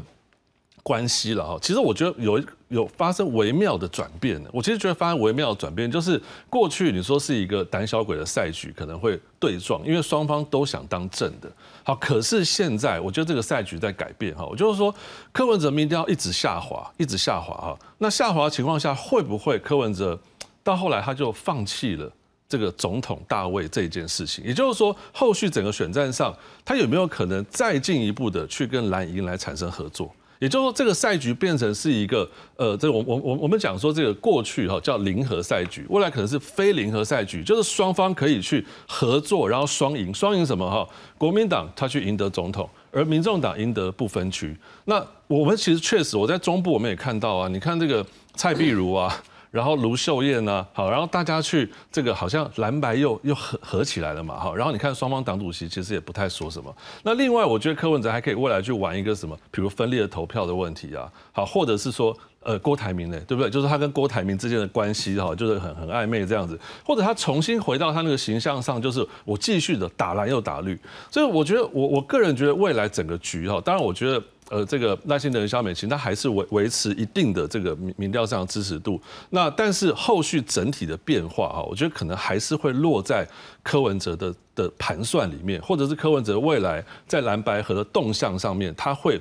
[0.83, 4.49] 关系了哈，其实我觉得有有发生微妙的转变的。
[4.51, 11.51] 我其实觉得发生微妙的转变，就是过去你说是一个胆小鬼的赛局可能会对撞，因为双方都想当正的。
[11.83, 14.43] 好，可是现在我觉得这个赛局在改变哈。
[14.45, 14.93] 我就是说，
[15.31, 17.77] 柯文哲民调一直下滑，一直下滑哈。
[17.99, 20.19] 那下滑的情况下，会不会柯文哲
[20.63, 22.11] 到后来他就放弃了
[22.49, 24.43] 这个总统大位这件事情？
[24.43, 30.11] 也就是说，后续整个选战上，他有没有可能再进一步的去跟蓝营来产生合作？
[30.41, 40.83] 也就是说，这个赛局变成是一个，呃，这我我我我们讲说这个过去哈叫零和赛局，未来可能是非零和赛局，就是双方可以去合作，然后双赢，双赢什么哈？
[41.15, 44.57] 国民党他去赢得总统，而民众党赢得不分区。
[44.85, 49.15] 那我们其实确实，我在中部我们也看到啊，你看这个蔡碧如啊。
[49.51, 50.65] 然后卢秀燕呢？
[50.73, 54.39] 好，然后大家去这个好像蓝白又又合合起来了嘛？
[54.39, 56.73] 好，然后你看双方党主席其实也不太说什么。
[57.03, 63.49] 那另外，我觉得柯文哲还可以未来去玩一个什么，比如分裂的投票的问题啊，好，或者是说呃郭台铭呢，对不对？
[63.49, 70.79] 就是他跟郭台铭之间的关系哈，就是很很暧昧这样子，或者他重新回到他那个形象上，就是我继续的打蓝又打绿。
[71.09, 74.21] 所以我觉得我我个人觉得未来整个局哈，当然我觉得。
[74.51, 79.01] 呃，这个耐心的人肖美琴，她还是维维持一定的这个民民调上的支持度。
[79.29, 83.25] 那但是后续整体的变化啊，我觉得可能还是会落在
[83.63, 89.17] 柯文哲的的盘算里面，或者是柯文哲未来在蓝白河的动向上面，他会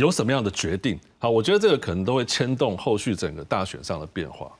[0.00, 0.98] 有什么样的决定？
[1.18, 4.50] 好，我觉得这个可能都会牵动后续整个大选上的变化。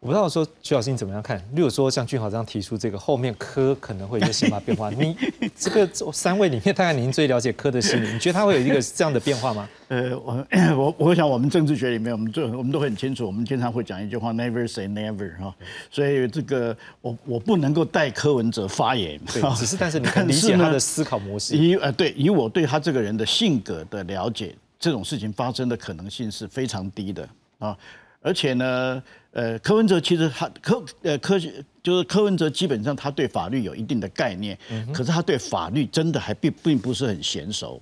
[0.00, 1.36] 我不知道说徐老师你怎么样看？
[1.52, 5.14] 例如说像俊豪这样提出这个后面科可能会有一个想法变化，你
[5.54, 9.68] 这个三位里面大概您最了解科的心理，你觉得他会有一个这样的变化吗？
[9.88, 15.54] 呃，我我我想我们政治学里面，我们就我们都很清楚，我们经常会讲一句话，never say never 哈，
[15.90, 27.28] 所以这个我我不能够代柯文哲发言，对，只是但是你可理解他的思考模式，以呃对，以我对他这个人的性格的了解，这种事情发生的可能性是非常低的
[27.58, 27.76] 啊。
[28.22, 29.02] 而且呢，
[29.32, 31.38] 呃，柯文哲其实他柯呃柯
[31.82, 34.58] 就是柯文哲，基本上他对法律有一定的概念，
[34.92, 37.80] 可是他对法律真的还并并不是很娴熟，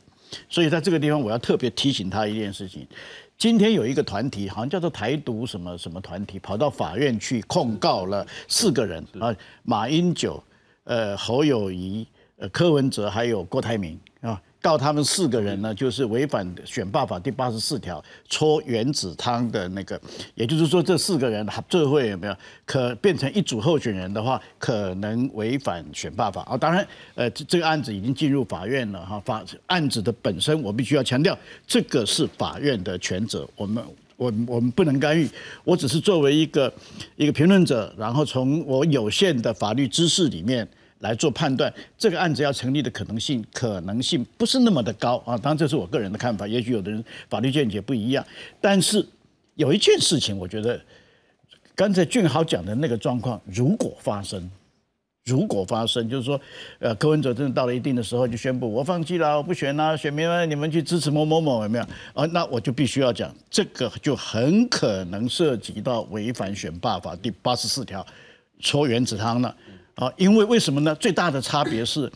[0.49, 2.87] 所以在这个地方我要特别提醒他一件事情：
[3.37, 9.35] 今天有一个团体，好像叫做台独什么什么团体，跑到法院去控告了四个人啊，
[9.65, 10.43] 马英九、
[10.85, 14.41] 呃侯友谊、呃柯文哲还有郭台铭啊。
[14.61, 19.99] 告他们四个人呢，就是违反选罢法第八十四条，搓原子汤的那个，
[20.35, 26.57] 也就是说这四个人最后有没有可变成一组候选人的话，可能违反选罢法啊？
[26.57, 33.83] 当然，呃，这个案子已经进入法院了哈，法案子的本身我必须要强调，这个是法院的权责，我们
[34.17, 35.31] 我我们不能干预，
[35.63, 36.71] 我只是作为一个
[37.15, 40.69] 一个评论者，然后从我有限的法律知识里面。
[41.01, 45.37] 来做判断，这个案子要成立的可能性，可能性不是那么的高啊。
[45.39, 48.25] 当然，这是我个人的看法，也许有的人法律见解不一样。
[48.61, 49.07] 但是
[49.55, 50.81] 有一件事情，我觉得
[51.75, 54.51] 刚才俊豪讲的那个状况，如果发生，
[55.25, 56.41] 如果发生，就是说，
[56.79, 61.85] 呃，柯文哲真的到了一定的时候就宣布我放弃了，我不选了，选民们你们去支持某某某，有没有？
[62.15, 68.05] 啊，那我就必须要讲，这个就很可能涉及到违反选罢法第八十四条，
[68.61, 69.55] 搓原子汤了。
[69.99, 70.95] 啊，因为为什么呢？
[70.95, 72.09] 最大的差别是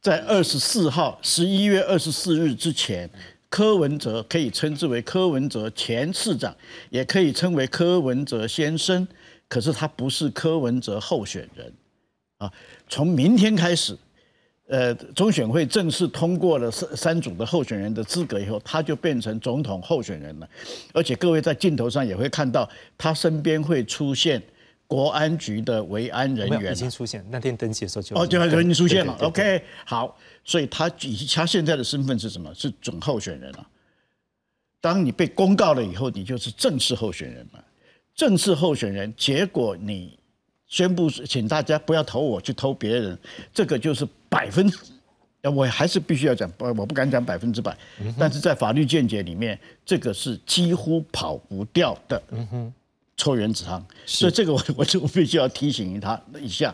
[0.00, 3.08] 在二十四号，十一月二十四日之前，
[3.50, 6.56] 柯文哲可以称之为柯文哲前市长，
[6.88, 9.06] 也可以称为柯文哲先生，
[9.46, 11.70] 可是他不是柯文哲候选人。
[12.38, 12.50] 啊，
[12.88, 13.94] 从明天开始，
[14.68, 20.48] 呃，中选会正式通过了三三组的候选人的资格以后，他就变成总统候选人了。
[20.94, 22.66] 而且各位在镜头上也会看到，
[22.96, 24.42] 他身边会出现。
[24.88, 29.14] 国安局的维安人员已经出现，那天登记的时候就哦，就已经出现了。
[29.20, 32.52] OK，好，所以他以他现在的身份是什么？
[32.54, 33.68] 是准候选人了。
[34.80, 37.62] 当你被公告了以后，你就是正式候选人了。
[38.14, 40.18] 正式候选人，结果你
[40.66, 43.18] 宣布请大家不要投我，去投别人，
[43.52, 44.72] 这个就是百分，
[45.54, 47.76] 我还是必须要讲，我不敢讲百分之百，
[48.18, 52.22] 但是在法律见解里面，这个是几乎跑不掉的。
[52.30, 52.74] 嗯哼。
[53.18, 56.72] 抽原子汤，所以这个我 我就必须要提醒他一下，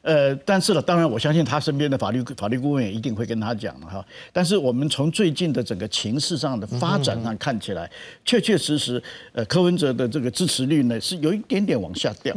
[0.00, 4.02] 呃，但是呢，当然我相信他身边的法律法律顾问也一定会跟他讲哈。
[4.32, 7.90] 但是我们从最近的整个情势上的发展上看起来，
[8.24, 9.02] 确确实实，
[9.32, 12.32] 呃，柯文哲的这个支持率呢是有一点点往下掉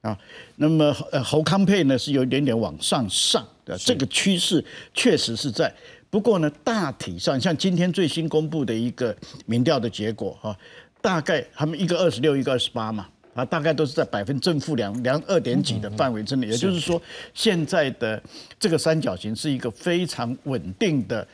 [0.00, 0.16] 啊。
[0.54, 4.64] 那么呃侯康佩呢是有一点点往上上的，这个趋势
[4.94, 5.74] 确实是在。
[6.10, 9.12] 不过呢，大体上像今天最新公布的一个
[9.46, 10.56] 民调的结果哈。
[11.04, 16.46] 大概他们一个二十六，一个二十八嘛，啊，大概都是在百分正负两两二点几的范围之内。
[16.46, 17.00] 也就是说，
[17.34, 18.18] 现在的
[18.58, 21.28] 这个三角形是一个非常稳定的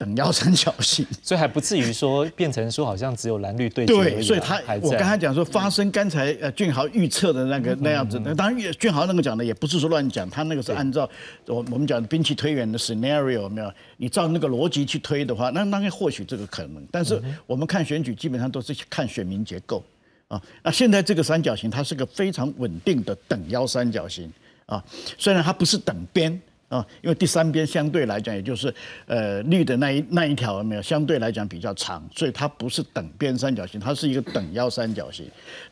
[0.00, 3.92] 等腰三角形， 所以还不至于说变成说好像只有蓝绿对决。
[3.92, 11.06] 对，所以他我刚才讲说发生刚才呃俊豪预测的那个那样子，当然俊豪那个讲的也不是说乱讲，他那个是按照
[11.44, 13.70] 我我们讲兵器推演的 scenario 没有。
[13.98, 16.82] 你照那个逻辑去推的话，那那或许这个可能。
[16.90, 19.84] 但是我们看选举，基本上都是看选民结构
[20.28, 20.40] 啊。
[20.62, 24.32] 那现在这个三角形，它是个非常稳定的等腰三角形
[24.64, 24.82] 啊。
[25.18, 26.40] 虽然它不是等边
[26.70, 28.72] 啊，因为第三边相对来讲，也就是
[29.06, 30.80] 呃绿的那一那一条有没有？
[30.80, 35.26] 相对来讲比较长，所以它不是等边三角形，它是一个等腰三角形。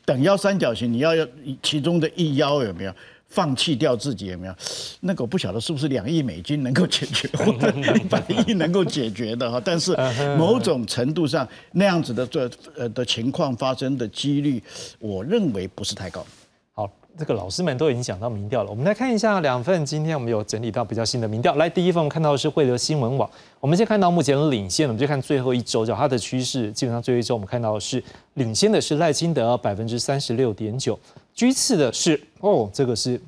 [0.04, 1.26] 等腰三角形，你要要
[1.62, 2.92] 其中的一腰有没有？
[3.30, 4.54] 放弃掉自己有没有？
[5.00, 9.60] 那个我不晓得是不是两亿美金能够解决，或者两百亿能够解决的哈。
[9.62, 9.94] 但是
[10.38, 14.62] 某种程度上那样子的这呃的情况发生的几率，
[14.98, 16.26] 我认为不是太高。
[17.18, 21.52] 这个老师们都已经讲到民调了，我们来看一下两份今天我们有整理到比较新的民调。
[21.56, 28.00] 来，第一份我们看到的是汇流新闻网，我们先看到目前领先，我们就看最后一周，叫它的趋势，基本上最后一周我们看到的是
[28.34, 30.96] 领先的是赖清德百分之三十六点九。
[31.34, 33.20] 居次的是哦，这个是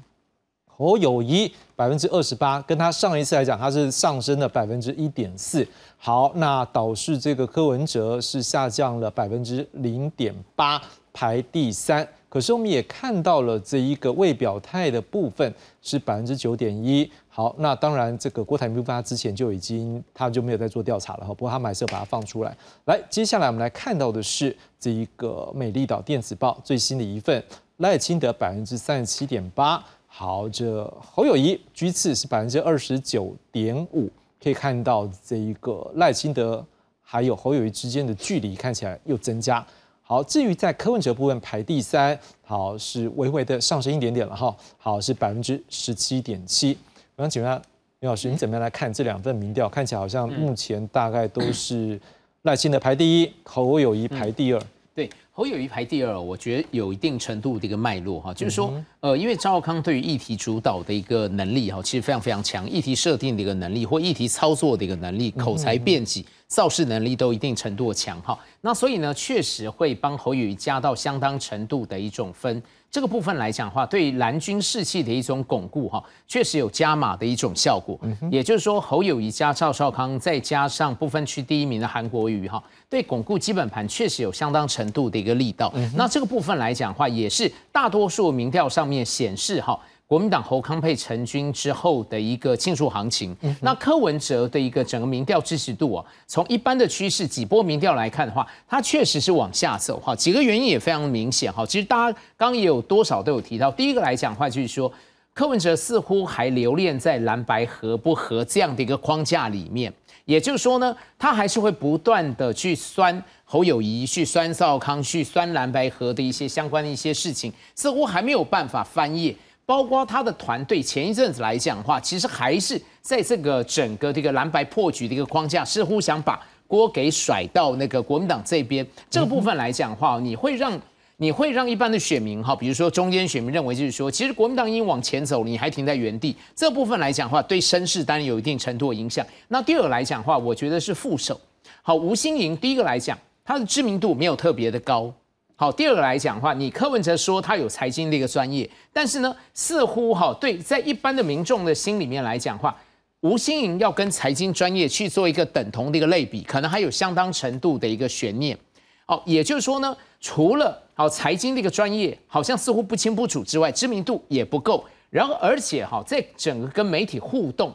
[0.67, 5.67] 侯友谊百分之二十八，跟他上一次来讲，他是上升了百分之一点四。
[5.99, 10.81] 好，那导致这个柯文哲是下降了百分之零点八，
[11.13, 12.07] 排第三。
[12.31, 15.53] 可是我们也看到了这一个未表态的部分
[15.83, 17.11] 是百分之九点一。
[17.29, 22.57] 好，那当然这个郭台铭他之前就已经他就没有在做调查了哈，不过他还是要把它放出来。
[22.85, 27.43] 来，接下来我们来看到的是这一个美丽岛电子报最新的一份。
[27.79, 29.83] 赖清德百分之三十七点八。
[30.07, 34.11] 好，这侯友谊居次是百分之二十九点五，
[34.43, 36.65] 可以看到这一个赖清德
[37.03, 39.67] 还有侯友谊之间的距离看起来又增加。
[40.11, 44.53] 好，至于在柯文哲部分排第三，好是微微的上升一点点了哈。
[44.77, 46.77] 好是百分之十七点七。
[47.15, 47.63] 我想请问
[48.01, 49.69] 刘老师，你怎么样来看这两份民调？
[49.69, 51.97] 看起来好像目前大概都是
[52.43, 54.61] 赖清德排第一，侯友谊排第二。
[54.95, 55.09] 对。
[55.33, 72.63] 侯友谊排第二，我觉得有一定程度的一个脉络哈，就是说，呃，因为赵少康对于议题主导的一个能力哈，其实非常非常强，议题设定的一个能力或议题操作的一个能力，口才辩解、造势能力都一定程度的强哈，那所以呢，确实会帮侯友谊加到相当程度的一种分。
[72.91, 77.99] 这个部分来讲的话，对蓝军士气的一种巩固哈，确实有加码的一种效果。
[78.31, 85.73] 也就是说，侯友谊加赵少康，再加上不分区第一名的韩国瑜哈，对巩固基本盘确实有相当程度的一个力道。
[85.95, 89.79] 那这个部分来讲的话，也是大多数民调上面显示哈。
[90.11, 100.13] 国民党侯康佩成军之后的一个庆祝行情，那柯文哲的一个整个民调支持度啊，从一般的趋势几波民调来看的话，它确实是往下走哈。
[100.17, 101.65] 几个原因也非常明显哈。
[101.65, 104.93] 其实大家刚也有多少都有提到，第一个来讲的话就是说，
[105.33, 109.93] 柯文哲似乎还留恋在蓝白合不合这样的一个框架里面，
[110.25, 119.33] 也就是说呢，他还是会不断的去酸侯友谊，去酸赵康，去酸蓝白合的一些相关的一些事情，似乎还没有办法翻页。
[119.71, 128.85] 包括他的团队前一阵子来讲的话，其实还是在这个整个这个蓝白破局的一个框架，似乎想把锅给甩到那个国民党这边。
[129.09, 130.77] 这个部分来讲的话，你会让
[131.19, 136.35] 你会让一般的选民哈，比如说中间选民认为就是说，其实国民党已经往前走，你还停在原地。
[136.57, 139.25] 这部分来讲的话，对声势当然有一定程度的影响。
[139.47, 141.41] 那第二来讲的话，我觉得是副手。
[141.83, 145.15] 好，吴新盈第一个来讲，他的知名度没有特别的高。
[145.61, 152.75] 好，第二个来讲的话，你柯文哲说他有财经的一个专业，但是呢，似乎哈对，在一般的民众的心里面来讲话，
[153.21, 158.57] 吴新颖要跟财经专业去做一个等同的一个类比，可能还有相当程度的一个悬念。
[159.05, 164.83] 哦，也就是说呢，除了好财经的一个专业，好像似乎不清不楚之外，知名度也不够。
[165.11, 167.71] 然后，而且哈，在整个跟媒体互动。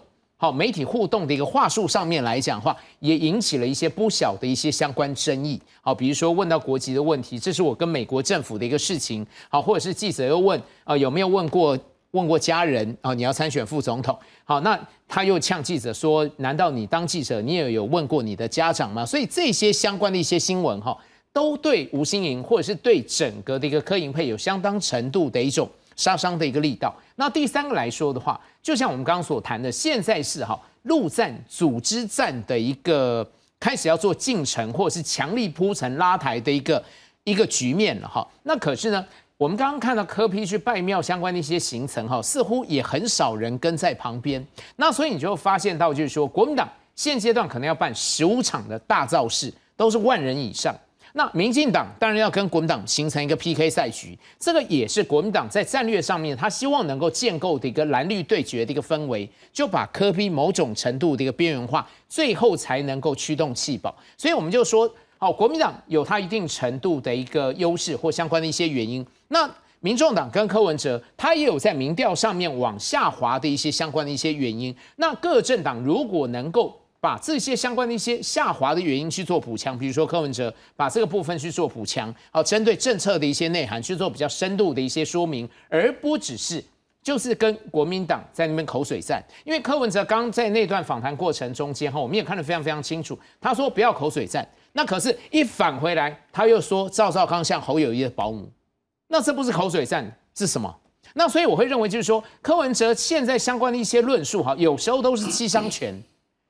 [0.46, 5.60] 好，媒体互动的一个话术上面来讲话，也引起了一些不小的一些相关争议。
[5.82, 9.26] 好，比如说问到国籍的问题，这是我跟美国政府的一个事情。
[9.50, 11.76] 好，或者是记者又问啊，有没有问过
[12.12, 13.12] 问过家人啊？
[13.16, 14.16] 你要参选副总统。
[14.44, 19.04] 好，那他又呛记者说，难道你当记者你也有问过你的家长吗？
[19.04, 20.96] 所以这些相关的一些新闻哈，
[21.34, 25.68] 都对吴新颖或者是对整个的一个柯银配有相当程度的一种。
[25.96, 26.94] 杀伤的一个力道。
[27.16, 33.28] 那第三个来说的话，就像我们刚刚所谈的，现在是哈陆战组织战的一个
[33.60, 36.84] 开始要做进程，或者是强力铺陈拉抬的一个
[37.24, 38.28] 一个局面了哈。
[38.44, 39.06] 那可是呢，
[39.38, 44.46] 我们刚刚看到柯批去拜庙相关的一些行程哈，似乎也很少人跟在旁边。
[44.76, 50.76] 那所以你就发现到，就是说国民党现阶段可能要办十五场的大造势，都是万人以上。
[51.18, 63.96] 那民进党当然要跟国民党形成一个 PK 赛局，这个也是国民党在战略上面，他希望能够建构的一个蓝绿对决的一个氛围，就把科批某种程度的一个边缘化，最后才能够驱动弃保。
[64.18, 69.06] 所以我们就说，好，国民党有它一定程度的一个优势或相关的一些原因。
[69.30, 69.50] 那
[69.80, 74.76] 民众党跟柯文哲，他也有在民调上面往下滑的一些相关的一些原因。
[74.98, 86.64] 那各政党如果能够把这些相关的一些下滑的原因去做补强，比如说柯文哲把这个部分去做补强，好，针对政策的一些内涵去做比较深度的一些说明，而不只是
[87.04, 89.24] 就是跟国民党在那边口水战。
[89.44, 94.44] 因为柯文哲刚在那段访谈过程中间哈，我们也看得非常非常清楚，他说不要口水战，
[94.74, 98.50] 那可是一返回来他又说赵少康像侯友谊的保姆，
[99.10, 100.76] 那这不是口水战是什么？
[101.14, 105.94] 那所以我会认为就是说柯文哲现在相关的一些论述哈，有时候都是七伤拳。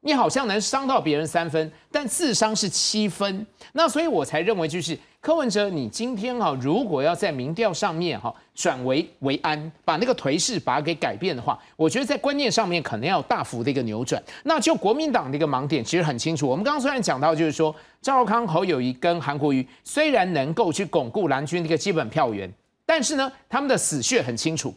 [0.06, 3.44] 你好像能伤到别人三分，但自伤是七分。
[3.74, 14.22] 那所以我才认为，就是柯文哲，你今天哈，如果要在民调上面哈转为为安，把那个颓势把它给改变的话，我觉得在观念上面可能要大幅的一个扭转。
[14.44, 16.48] 那就国民党的一个盲点其实很清楚。
[16.48, 22.48] 我们刚刚虽然讲到，就是说赵康、侯友谊跟韩国瑜虽然能够去巩固蓝军的一个基本票源，
[22.86, 24.72] 但是呢，他们的死穴很清楚，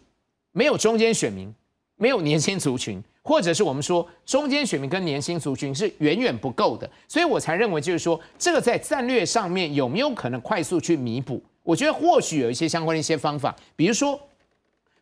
[0.53, 1.55] 没有中间选民，
[1.97, 3.05] 没有年轻族群。
[3.29, 11.39] 或者是我们说中间选民跟年轻族群是远远不够的，所以我才认为就是说这个在战略上面有没有可能快速去弥补？
[11.63, 14.19] 我觉得或许有一些相关的一些方法，比如说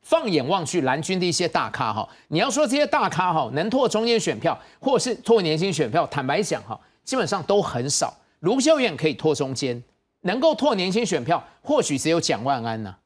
[0.03, 8.13] 放眼望去蓝军的一些大咖哈，你要说这些大咖哈能拓中间选票，或是拓年轻选票，坦白讲哈，基本上都很少。
[8.41, 9.81] 卢秀燕可以拓中间，
[10.23, 12.97] 能够拓年轻选票，或许只有蒋万安呐。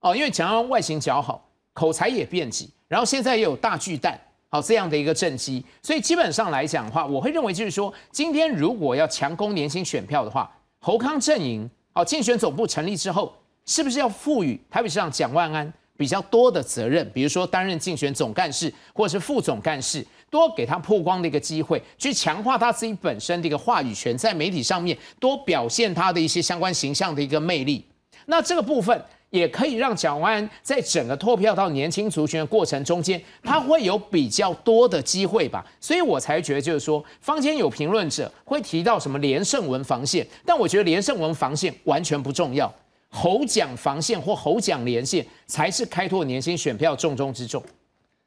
[0.00, 4.18] 哦，因为蒋万安外形姣好，口才也辩捷，然后现在也有大巨蛋，
[4.48, 13.34] 好这样的一个政绩，所以基本上来讲的话，我会认为就是说，今天如果要强攻年轻选票的话，侯康阵营好竞选总部成立之后，
[13.64, 20.06] 是不是要赋予台北市长蒋万安比较多的责任，比如说担任竞选总干事或者是副总干事？
[20.28, 27.84] 多给他曝光的一个机会，去强化他自己本身的一个话语权，在媒体上面多表现他的一些相关形象的一个魅力。
[28.26, 29.04] 那这个部分
[29.36, 35.64] 也可以让蒋万安在整个投票到年轻族群的过程中间，他会有比较多的机会吧。
[35.80, 42.72] 所以我才觉得，就是说，坊间有评论者会提到什么连胜文防线，但我觉得连胜文防线完全不重要，
[43.08, 47.62] 侯蒋防线或侯蒋连线才是开拓年轻选票重中之重。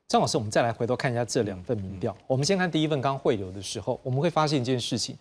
[0.07, 2.15] 张老师，我们再来回头看一下这两份民调。
[2.25, 5.15] 我们先看第一份刚汇流的时候，我们会发现一件事情：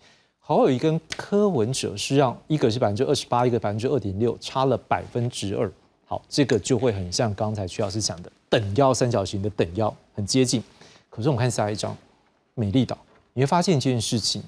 [0.49, 5.71] 好，有一根柯文者是让一个是百分之二十八，一个百分之二点六，差了百分之二。
[6.07, 10.63] 好，这个就会很像刚才徐老师讲的等腰三角形的等腰，很接近。
[11.07, 11.95] 可是我们看下一张
[12.55, 12.97] 美丽岛，
[13.33, 14.41] 你会发现一件事情。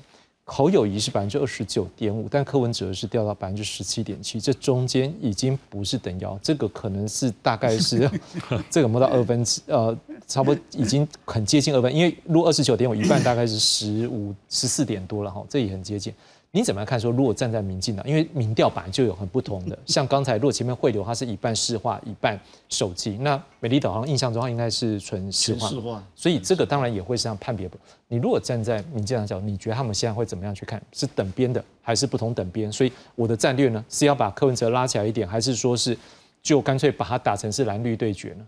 [0.53, 8.09] 侯友谊是百分之二十九点五，但柯文哲是掉到百分之十七点七，这中间已经不是等腰，这个可能是大概是
[8.69, 9.97] 这个摸到二分之呃，
[10.27, 16.13] 差不多已经很接近二分，因为如果二十九点五一半大概是十五十四点多了哈，这也很接近。
[16.53, 16.99] 你怎么样看？
[16.99, 22.37] 说如果站在民进党，因为民调本来就有很不同的， 像刚才如果前面汇流，它是一半市话，一半
[22.67, 23.17] 手机。
[23.21, 27.69] 那美丽岛好像印象中它应该是纯市话，所以这个当然也会是这样判别。
[28.09, 30.81] 你如果站在民进党角度，你觉得他们现在会怎么样去看？
[30.91, 32.69] 是等边的，还是不同等边？
[32.69, 35.97] 所以我的战略呢，是要把柯文哲拉起来一点，还是说是
[36.43, 38.45] 就干脆把它打成是蓝绿对决呢？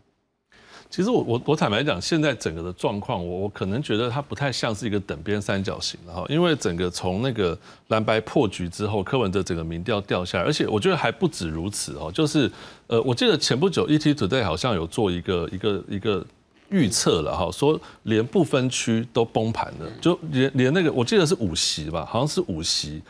[0.93, 12.47] 其实我我我坦白讲，现在整个的状况，我我可能觉得它不太像是一个等边三角形的哈，因为整个从那个蓝白破局之后，柯文哲整个民调掉下来，而且我觉得还不止如此哦，就是
[12.85, 16.23] 呃，我记得前不久 ET Today 好像有做一个一个一个
[16.69, 23.01] 预测了哈，说连不分区都崩盘了，就连连那个我记得是五席吧，好像是五席。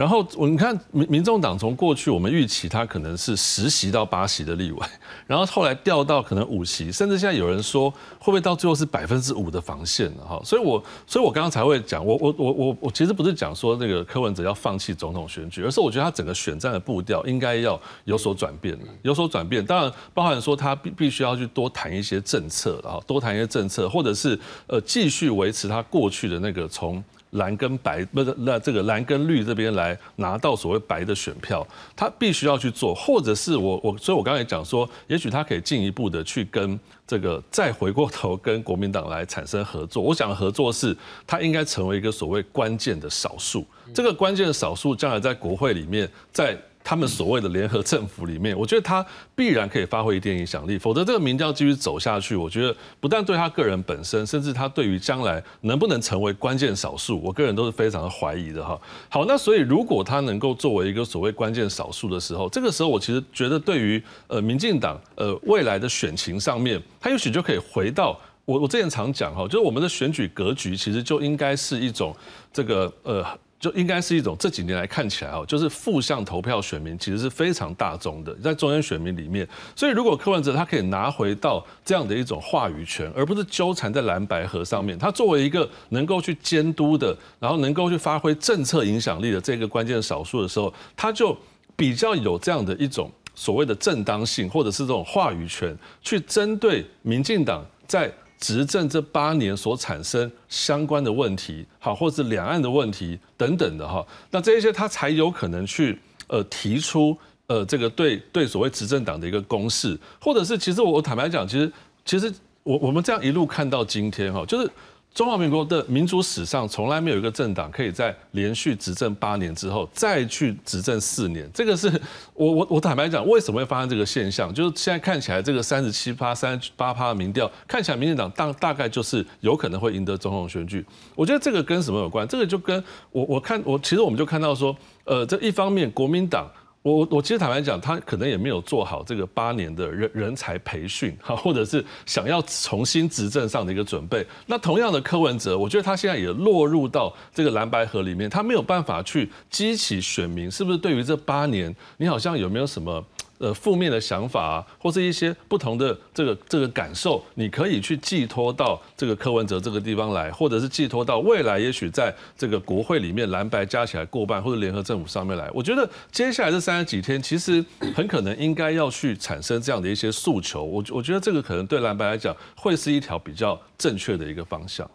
[0.00, 4.86] 然后我你看民民众党从过去我们预期他可能是十席到八席的立委，
[5.26, 10.40] 然后后来掉到可能五席，甚至现在有人说会不会到最后是百分之五的防线了哈？
[10.42, 19.62] 所以我所以我刚刚才会讲，我我我我我其实不是讲说那个柯文哲要放弃总统选举，而是我觉得他整个选战的步调应该要有所转变有所转变。
[19.62, 27.04] 当然包含说他必必须要去多谈一些政策啊，多谈一些政策，或者是呃继续维持他过去的那个从。
[27.30, 40.02] 蓝跟白不是那这个蓝跟绿这边来拿到所谓白的选票，他必须要去做，或者是我我，所以我刚才讲说，也许他可以进一步的去跟这个再回过头跟国民党来产生合作。
[40.02, 43.64] 我想合作是他应该成为一个所谓关键的少数，
[43.94, 46.58] 这个关键的少数将来在国会里面在。
[46.82, 49.04] 他们所谓的联合政府里面，我觉得他
[49.34, 58.80] 必然可以发挥一定影响力，否则这个民调继续走下去，我觉得不但对他个人本身，甚至他对于将来能不能成为关键少数，我个人都是非常的怀疑的哈。
[59.08, 72.16] 好，那所以如果他能够作为一个所谓关键少数的时候，这个时候我其实觉得对于呃民进党呃未来的选情上面，他也许就可以回到我我之前常讲哈，就是我们的选举格局其实就应该是一种
[72.52, 73.24] 这个呃。
[73.60, 79.46] 就应该是一种这几年来看起来哦，就是负向投票选民其实是非常大众的，在中间选民里面，
[79.76, 91.36] 所以如果柯文哲他可以拿回到这样的一种话语权，而不是纠缠在蓝白河上面，他作为一个能够去监督的，然后能够去发挥政策影响力的这个关键少数的时候，他就
[91.76, 98.10] 比较有这样的一种所谓的正当性，或者是这种话语权，去针对民进党在。
[98.40, 107.16] 执政这八年所产生相关的问题，好，或者是两岸的问题等等的哈，那这一些他才有可能去呃提出
[107.46, 111.72] 呃这个对对所谓执政党的一个公示，或者是其实我我坦白讲，其实
[112.04, 112.32] 其实
[112.62, 114.68] 我我们这样一路看到今天哈，就是。
[115.12, 121.88] 中华民国的民主史上从来没有一个政党可以在连续执政八年之后再去执政四年，这个是
[122.32, 124.54] 我我我坦白讲，为什么会发生这个现象？
[124.54, 130.84] 就是现在看起来这个三十七趴、三十八趴的民调，看起来民进党大大概就是有可能会赢得总统选举。
[131.16, 132.26] 我觉得这个跟什么有关？
[132.28, 136.48] 这个就跟我我看我其实我们就看到说，呃，这一方面国民党。
[136.82, 144.26] 我我其实坦白讲，他可能也没有做好这个八年的人人才培训，哈，或者是想要重新执政上的一个准备。
[144.46, 150.78] 那同样的柯文哲，我觉得他现在也落入到这个蓝白河里面，他没有办法去激起选民，是不是？
[150.78, 153.04] 对于这八年，你好像有没有什么
[153.40, 165.50] 呃负面的想法啊，或是一些不同的这个这个感受，你可以去寄托到这个柯文哲这个地方来，或者是寄托到未来，也许在这个国会里面蓝白加起来过半，或者联合政府上面来。
[165.52, 167.64] 我觉得接下来这三十几天，其实
[167.94, 170.62] 很可能应该要去产生这样的一些诉求。
[170.62, 174.88] 我我觉得这个可能对蓝白来讲，会是一条比较正确的一个方向。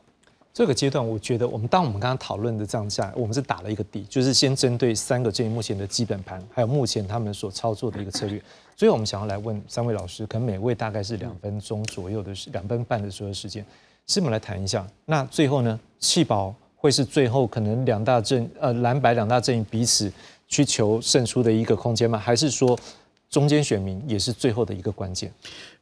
[0.55, 8.41] 这个阶段，我觉得我们当我们刚刚讨论的这样下来，我们是打了一个底，就是先针对三个阵营目前的基本盘，还有目前他们所操作的一个策略。
[8.73, 13.65] 所以我们想要来问三位老师，可能每位大概是两分钟左右的时两分半的所有时间，
[14.07, 14.87] 是我们来谈一下。
[15.03, 20.09] 那最后呢，弃保会是最后可能两大阵呃蓝白两大阵营彼此
[20.47, 22.17] 去求胜出的一个空间吗？
[22.17, 22.79] 还是说
[23.29, 25.29] 中间选民也是最后的一个关键？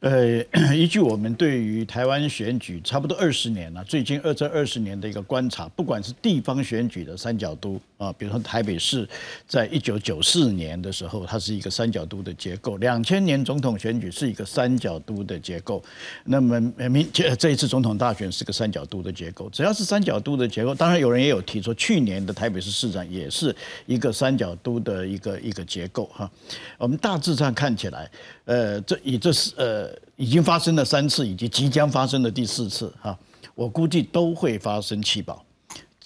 [0.04, 0.44] 呃，
[0.76, 9.08] 依据我们对于台湾选举差不多二十年了，最近二这二十年的一个观察，不管是地方选举的三角都啊，比如说台北市，
[9.48, 15.82] 在一九九四年的时候，它是一个三角都的结构；两千年总统选举是一个三角都的结构。
[16.24, 19.48] 那么明这这一次总统大选是个三角都的结构。
[19.48, 26.30] 只要是三角都的结构，当然有人也有提出，去年的台北市市长也是一个三角都的一个一个结构哈。
[26.76, 28.10] 我们大致上看起来，
[28.44, 29.90] 呃，这以这是呃。
[30.16, 33.18] 已经发生了三次，以及即将发生的第四次，哈，
[33.56, 35.44] 我估计都会发生弃保，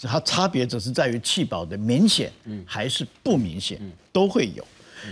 [0.01, 2.32] 它差别只是在于弃保的明显
[2.64, 3.78] 还是不明显，
[4.11, 4.66] 都会有。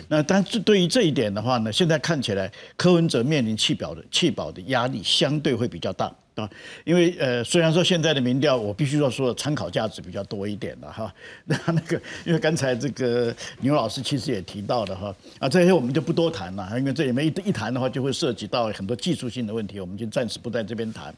[0.09, 6.13] 那但是对于这一点的话呢，现在看起来柯文哲面临弃保的弃保的压力相对会比较大。
[6.37, 6.47] 啊，
[6.85, 11.11] 因为呃，虽然说现在的民调，我必须要说参考价值比较多一点的哈。
[11.47, 21.15] 那那个，因为刚才这个牛老师其实也提到了哈，啊，这些我们就不多谈了，因为这里面一一谈的话，就会涉及到很多技术性的问题，我们就暂时不在这边谈。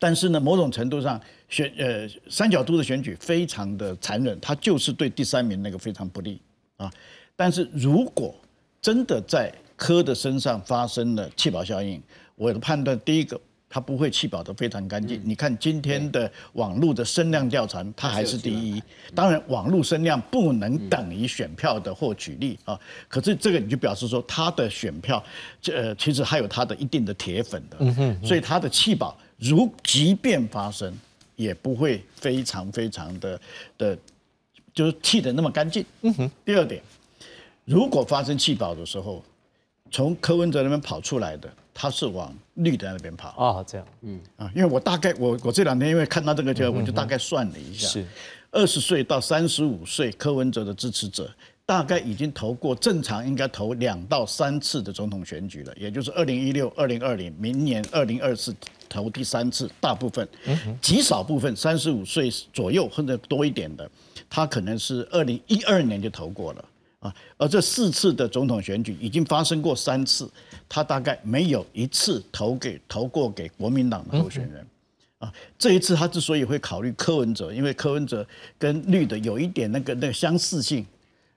[0.00, 6.40] 但是呢，某种程度上选呃三角都的选举非常的残忍，它就是对第三名那个非常不利
[6.76, 6.92] 啊。
[7.36, 8.34] 但是如果
[8.80, 12.02] 真的在科的身上发生了弃保效应，
[12.36, 13.40] 我的判断第一个。
[13.74, 15.18] 他不会气保的非常干净。
[15.24, 18.82] 你看今天的网络的声量调查，它还是第一。
[19.14, 22.78] 当然，网络声量不能等于选票的获取力啊。
[23.08, 25.24] 可是这个你就表示说，他的选票，
[25.58, 27.78] 这其实还有他的一定的铁粉的。
[27.80, 28.26] 嗯哼。
[28.26, 30.94] 所以他的气保，如即便发生，
[31.36, 33.40] 也不会非常非常的
[33.78, 33.96] 的，
[34.74, 35.82] 就是气的那么干净。
[36.02, 36.30] 嗯哼。
[36.44, 36.82] 第二点，
[37.64, 39.22] 如果发生气保的时候，
[39.90, 41.52] 从柯文哲那边跑出来的。
[41.74, 43.30] 他是往绿的那边跑。
[43.30, 44.20] 啊，这样，嗯。
[44.36, 48.06] 啊，因为我大概我我这两天因为看到这个，就我就大概算了一下，是。
[48.50, 51.30] 二十岁到三十五岁柯文哲的支持者，
[51.64, 58.54] 大概已经投过正常应该投两到三次的总统选举了，也就是二零一六、二零二零，明年二零二四
[58.90, 60.28] 投第三次，大部分，
[60.82, 63.90] 极少部分三十五岁左右或者多一点的，
[64.28, 66.62] 他可能是二零一二年就投过了。
[67.02, 70.30] 啊，而这四次的总统选举已经发生过三次，
[70.68, 74.64] 他大概没有一次投给投过给国民党的候选人，
[75.18, 78.24] 啊，这一次他之所以会考虑柯文哲，因为柯文哲
[78.56, 80.86] 跟绿的有一点那个那个相似性，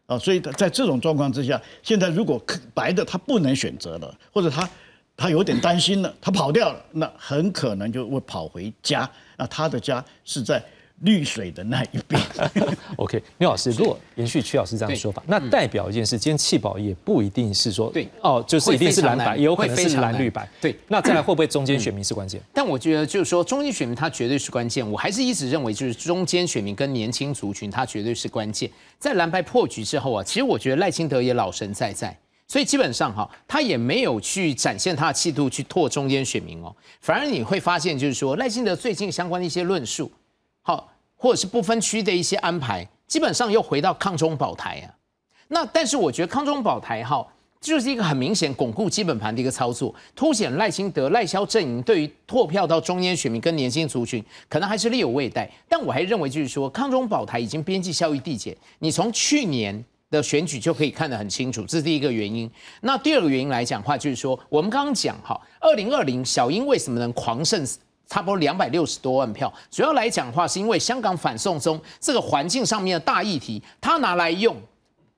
[0.05, 2.39] 啊，所以在这种状况之下，现在如果
[2.71, 4.69] 白的他不能选择了，或者他
[5.17, 10.63] 他有点担心了，他跑掉了，那很可能就会跑回家，那他的家是在。
[11.01, 12.21] 绿水的那一边。
[12.97, 20.49] OK，缪老师，如果延续曲老师这样的说法，那代表一件事，今天弃保也不一定是说对哦，就是一定是蓝白，也有可能是蓝绿白。
[20.61, 22.41] 对，那再来 会不会中间选民是关键？
[22.53, 28.69] 但我觉得就是说中间选民他绝对是关键，我还是一直认为就是中间选民跟年轻族群他绝对是关键。
[28.97, 32.17] 在蓝白破局之后啊，其实我觉得赖清德也老神在在，
[32.47, 40.09] 所以基本上哈，他也没有去展现他的气度去拓中间选民哦，反而你会发现就是说赖清德最近相关的一些论述。
[40.67, 44.89] 好，或者是不分区的一些安排，基本上又回到抗中保台啊。
[45.49, 47.23] 那但是我觉得抗中保台哈，
[47.61, 55.47] 就是一个很明显巩固基本盘的一个操作，凸显赖清德赖萧阵营对于拓票到中间选民跟年轻族群，可能还是力有未逮。
[55.69, 58.57] 但我还认为就是说，抗中保台已经边际效益递减。
[58.79, 62.49] 你从去年的选举就可以看得很清楚，这是第一个原因。
[62.81, 67.63] 那第二个原因来讲话，就是说我们刚刚讲哈，二零二零小英为什么能狂胜？
[68.07, 74.55] 差不多两百六十多万票，主要来讲的话是因为香港反送中这个环境上面的大议题，他拿来用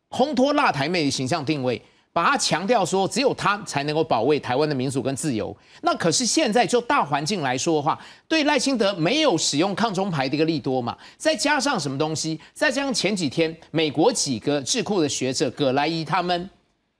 [0.09, 1.81] 烘托辣台妹的形象定位，
[2.13, 5.55] 把它强调说只有他才能够保卫台湾的民主跟自由。
[5.81, 16.49] 那可是现在就大环境来说的话，对赖清德没有使用抗中牌的一个利多嘛，再加上什么东西，再加上前几天美国几个智库的学者葛莱伊他们。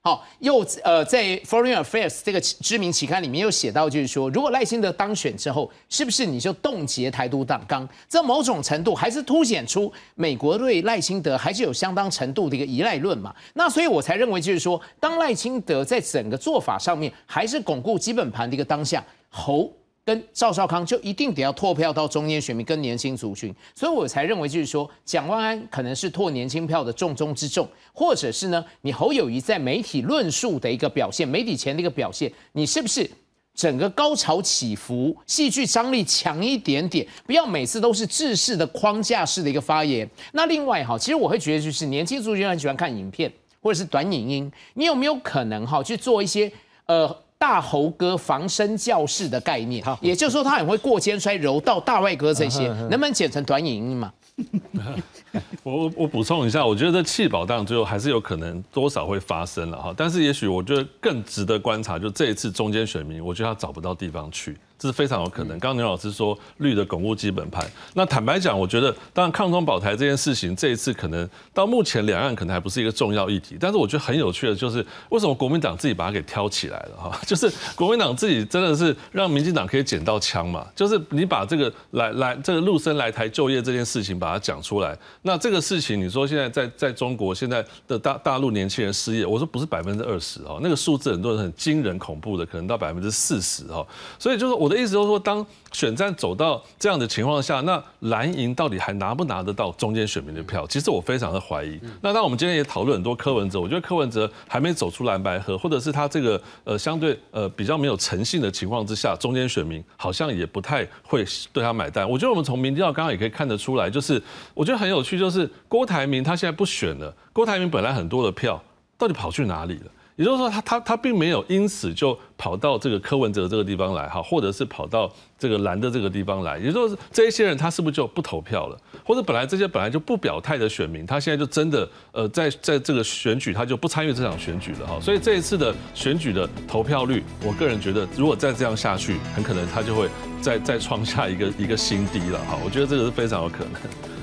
[0.08, 7.86] 好，又呃，在《Foreign Affairs》这个知名期刊里面又写到，就是说，如果赖清德当选之后，是不是你就冻结台独党纲？
[8.08, 13.36] 这某种程度还是凸显出美国对赖清德还是有相当程度的一个依赖论嘛？
[13.56, 19.70] 那所以我才认为，就是说，当赖清德在整个做法上面还是巩固基本盘的一个当下，侯。
[20.08, 33.12] 跟赵少康就一定得要拓票到中间选民跟年轻族群，所以我才认为就是说，蒋万安可能是拓年轻票的重中之重，或者是呢，你侯友谊在媒体论述的一个表现，媒体前的一个表现，你是不是
[33.54, 37.06] 整个高潮起伏、戏剧张力强一点点？
[37.26, 40.10] 不要每次都是制式的框架式的一个发言。
[40.32, 43.30] 那另外哈，其实我会觉得就是年轻族群很喜欢看影片
[43.62, 46.50] 或者是短影音，你有没有可能哈去做一些
[46.86, 47.14] 呃？
[47.40, 54.12] 大猴哥防身教室的概念，也就是说他很会过肩摔、柔道、大外哥这些，能不能剪成短影音嘛？
[55.64, 64.58] 我我补充一下，我觉得这弃保当最后还是有可能多少会发生了哈，但是也许我觉得更值得观察，就这一次中间选民，我觉得他找不到地方去。
[64.80, 65.58] 这是非常有可能。
[65.60, 73.58] 刚刚牛老师说绿的巩固基本盘，那坦白讲，我觉得当然抗中保台这件事情，这一次可能到目前两岸可能还不是一个重要议题。
[73.60, 77.20] 但是我觉得很有趣的就是，为什么国民党自己把它给挑起来了哈？
[77.26, 80.68] 就是国民党自己真的是让民进党可以捡到枪嘛？
[80.76, 93.84] 就是你把这个来来这个陆生来台就业这件事情把它讲出来，那这个事情你说现在在在中国现在的大大陆年轻人失业，我说不是百分之二十哦，那个数字很多人很惊人恐怖的，可能到百分之四十哦。
[94.20, 94.67] 所以就是我。
[94.68, 100.68] 我的意思就是说，当选战走到这样的情况下，那蓝营到底还拿不拿得到中间选民的票？
[100.68, 101.80] 其实我非常的怀疑。
[102.02, 112.10] 那当我们今天也讨论很多柯文哲，我觉得柯文哲还没走出蓝白河，或者是他这个呃相对呃比较没有诚信的情况之下，中间选民好像也不太会对他买单。
[112.10, 114.22] 我觉得我们从民调刚刚也可以看得出来，就是
[114.54, 118.62] 我觉得很有趣，就是郭台铭他现在不选了，郭台铭本来很多的票
[118.98, 119.92] 到底跑去哪里了？
[120.18, 125.08] 也就是说，他他他并没有因此就跑到这个柯文哲这个地方来哈，或者是跑到
[125.38, 126.58] 这个蓝的这个地方来。
[126.58, 128.78] 也就是这一些人，他是不是就不投票了？
[129.06, 135.00] 或者本来这些本来就不表态的选民，他现在就真的呃，在在这个选举他就不参与这场选举了哈。
[135.00, 140.10] 所以这一次的选举的投票率，我个人觉得，如果再这样下去，很可能他就会
[140.42, 142.58] 再再创下一个一个新低了哈。
[142.66, 143.74] 我觉得这个是非常有可能。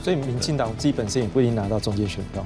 [0.03, 2.45] 所以民进党基本身也不一定拿到中间选票。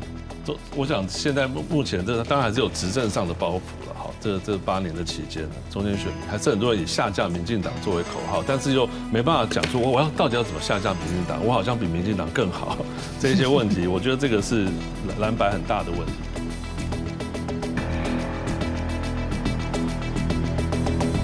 [0.76, 12.76] 我想现在目目前这个当然还是有执政上的包袱了哈，这这八年的期间呢，中间选民还是很多人以下架民进党作为口号，但是又没办法讲出我我要到底要怎么下架民进党，我好像比民进党更好，
[13.20, 14.68] 这些问题，我觉得这个是
[15.18, 16.12] 蓝白很大的问题。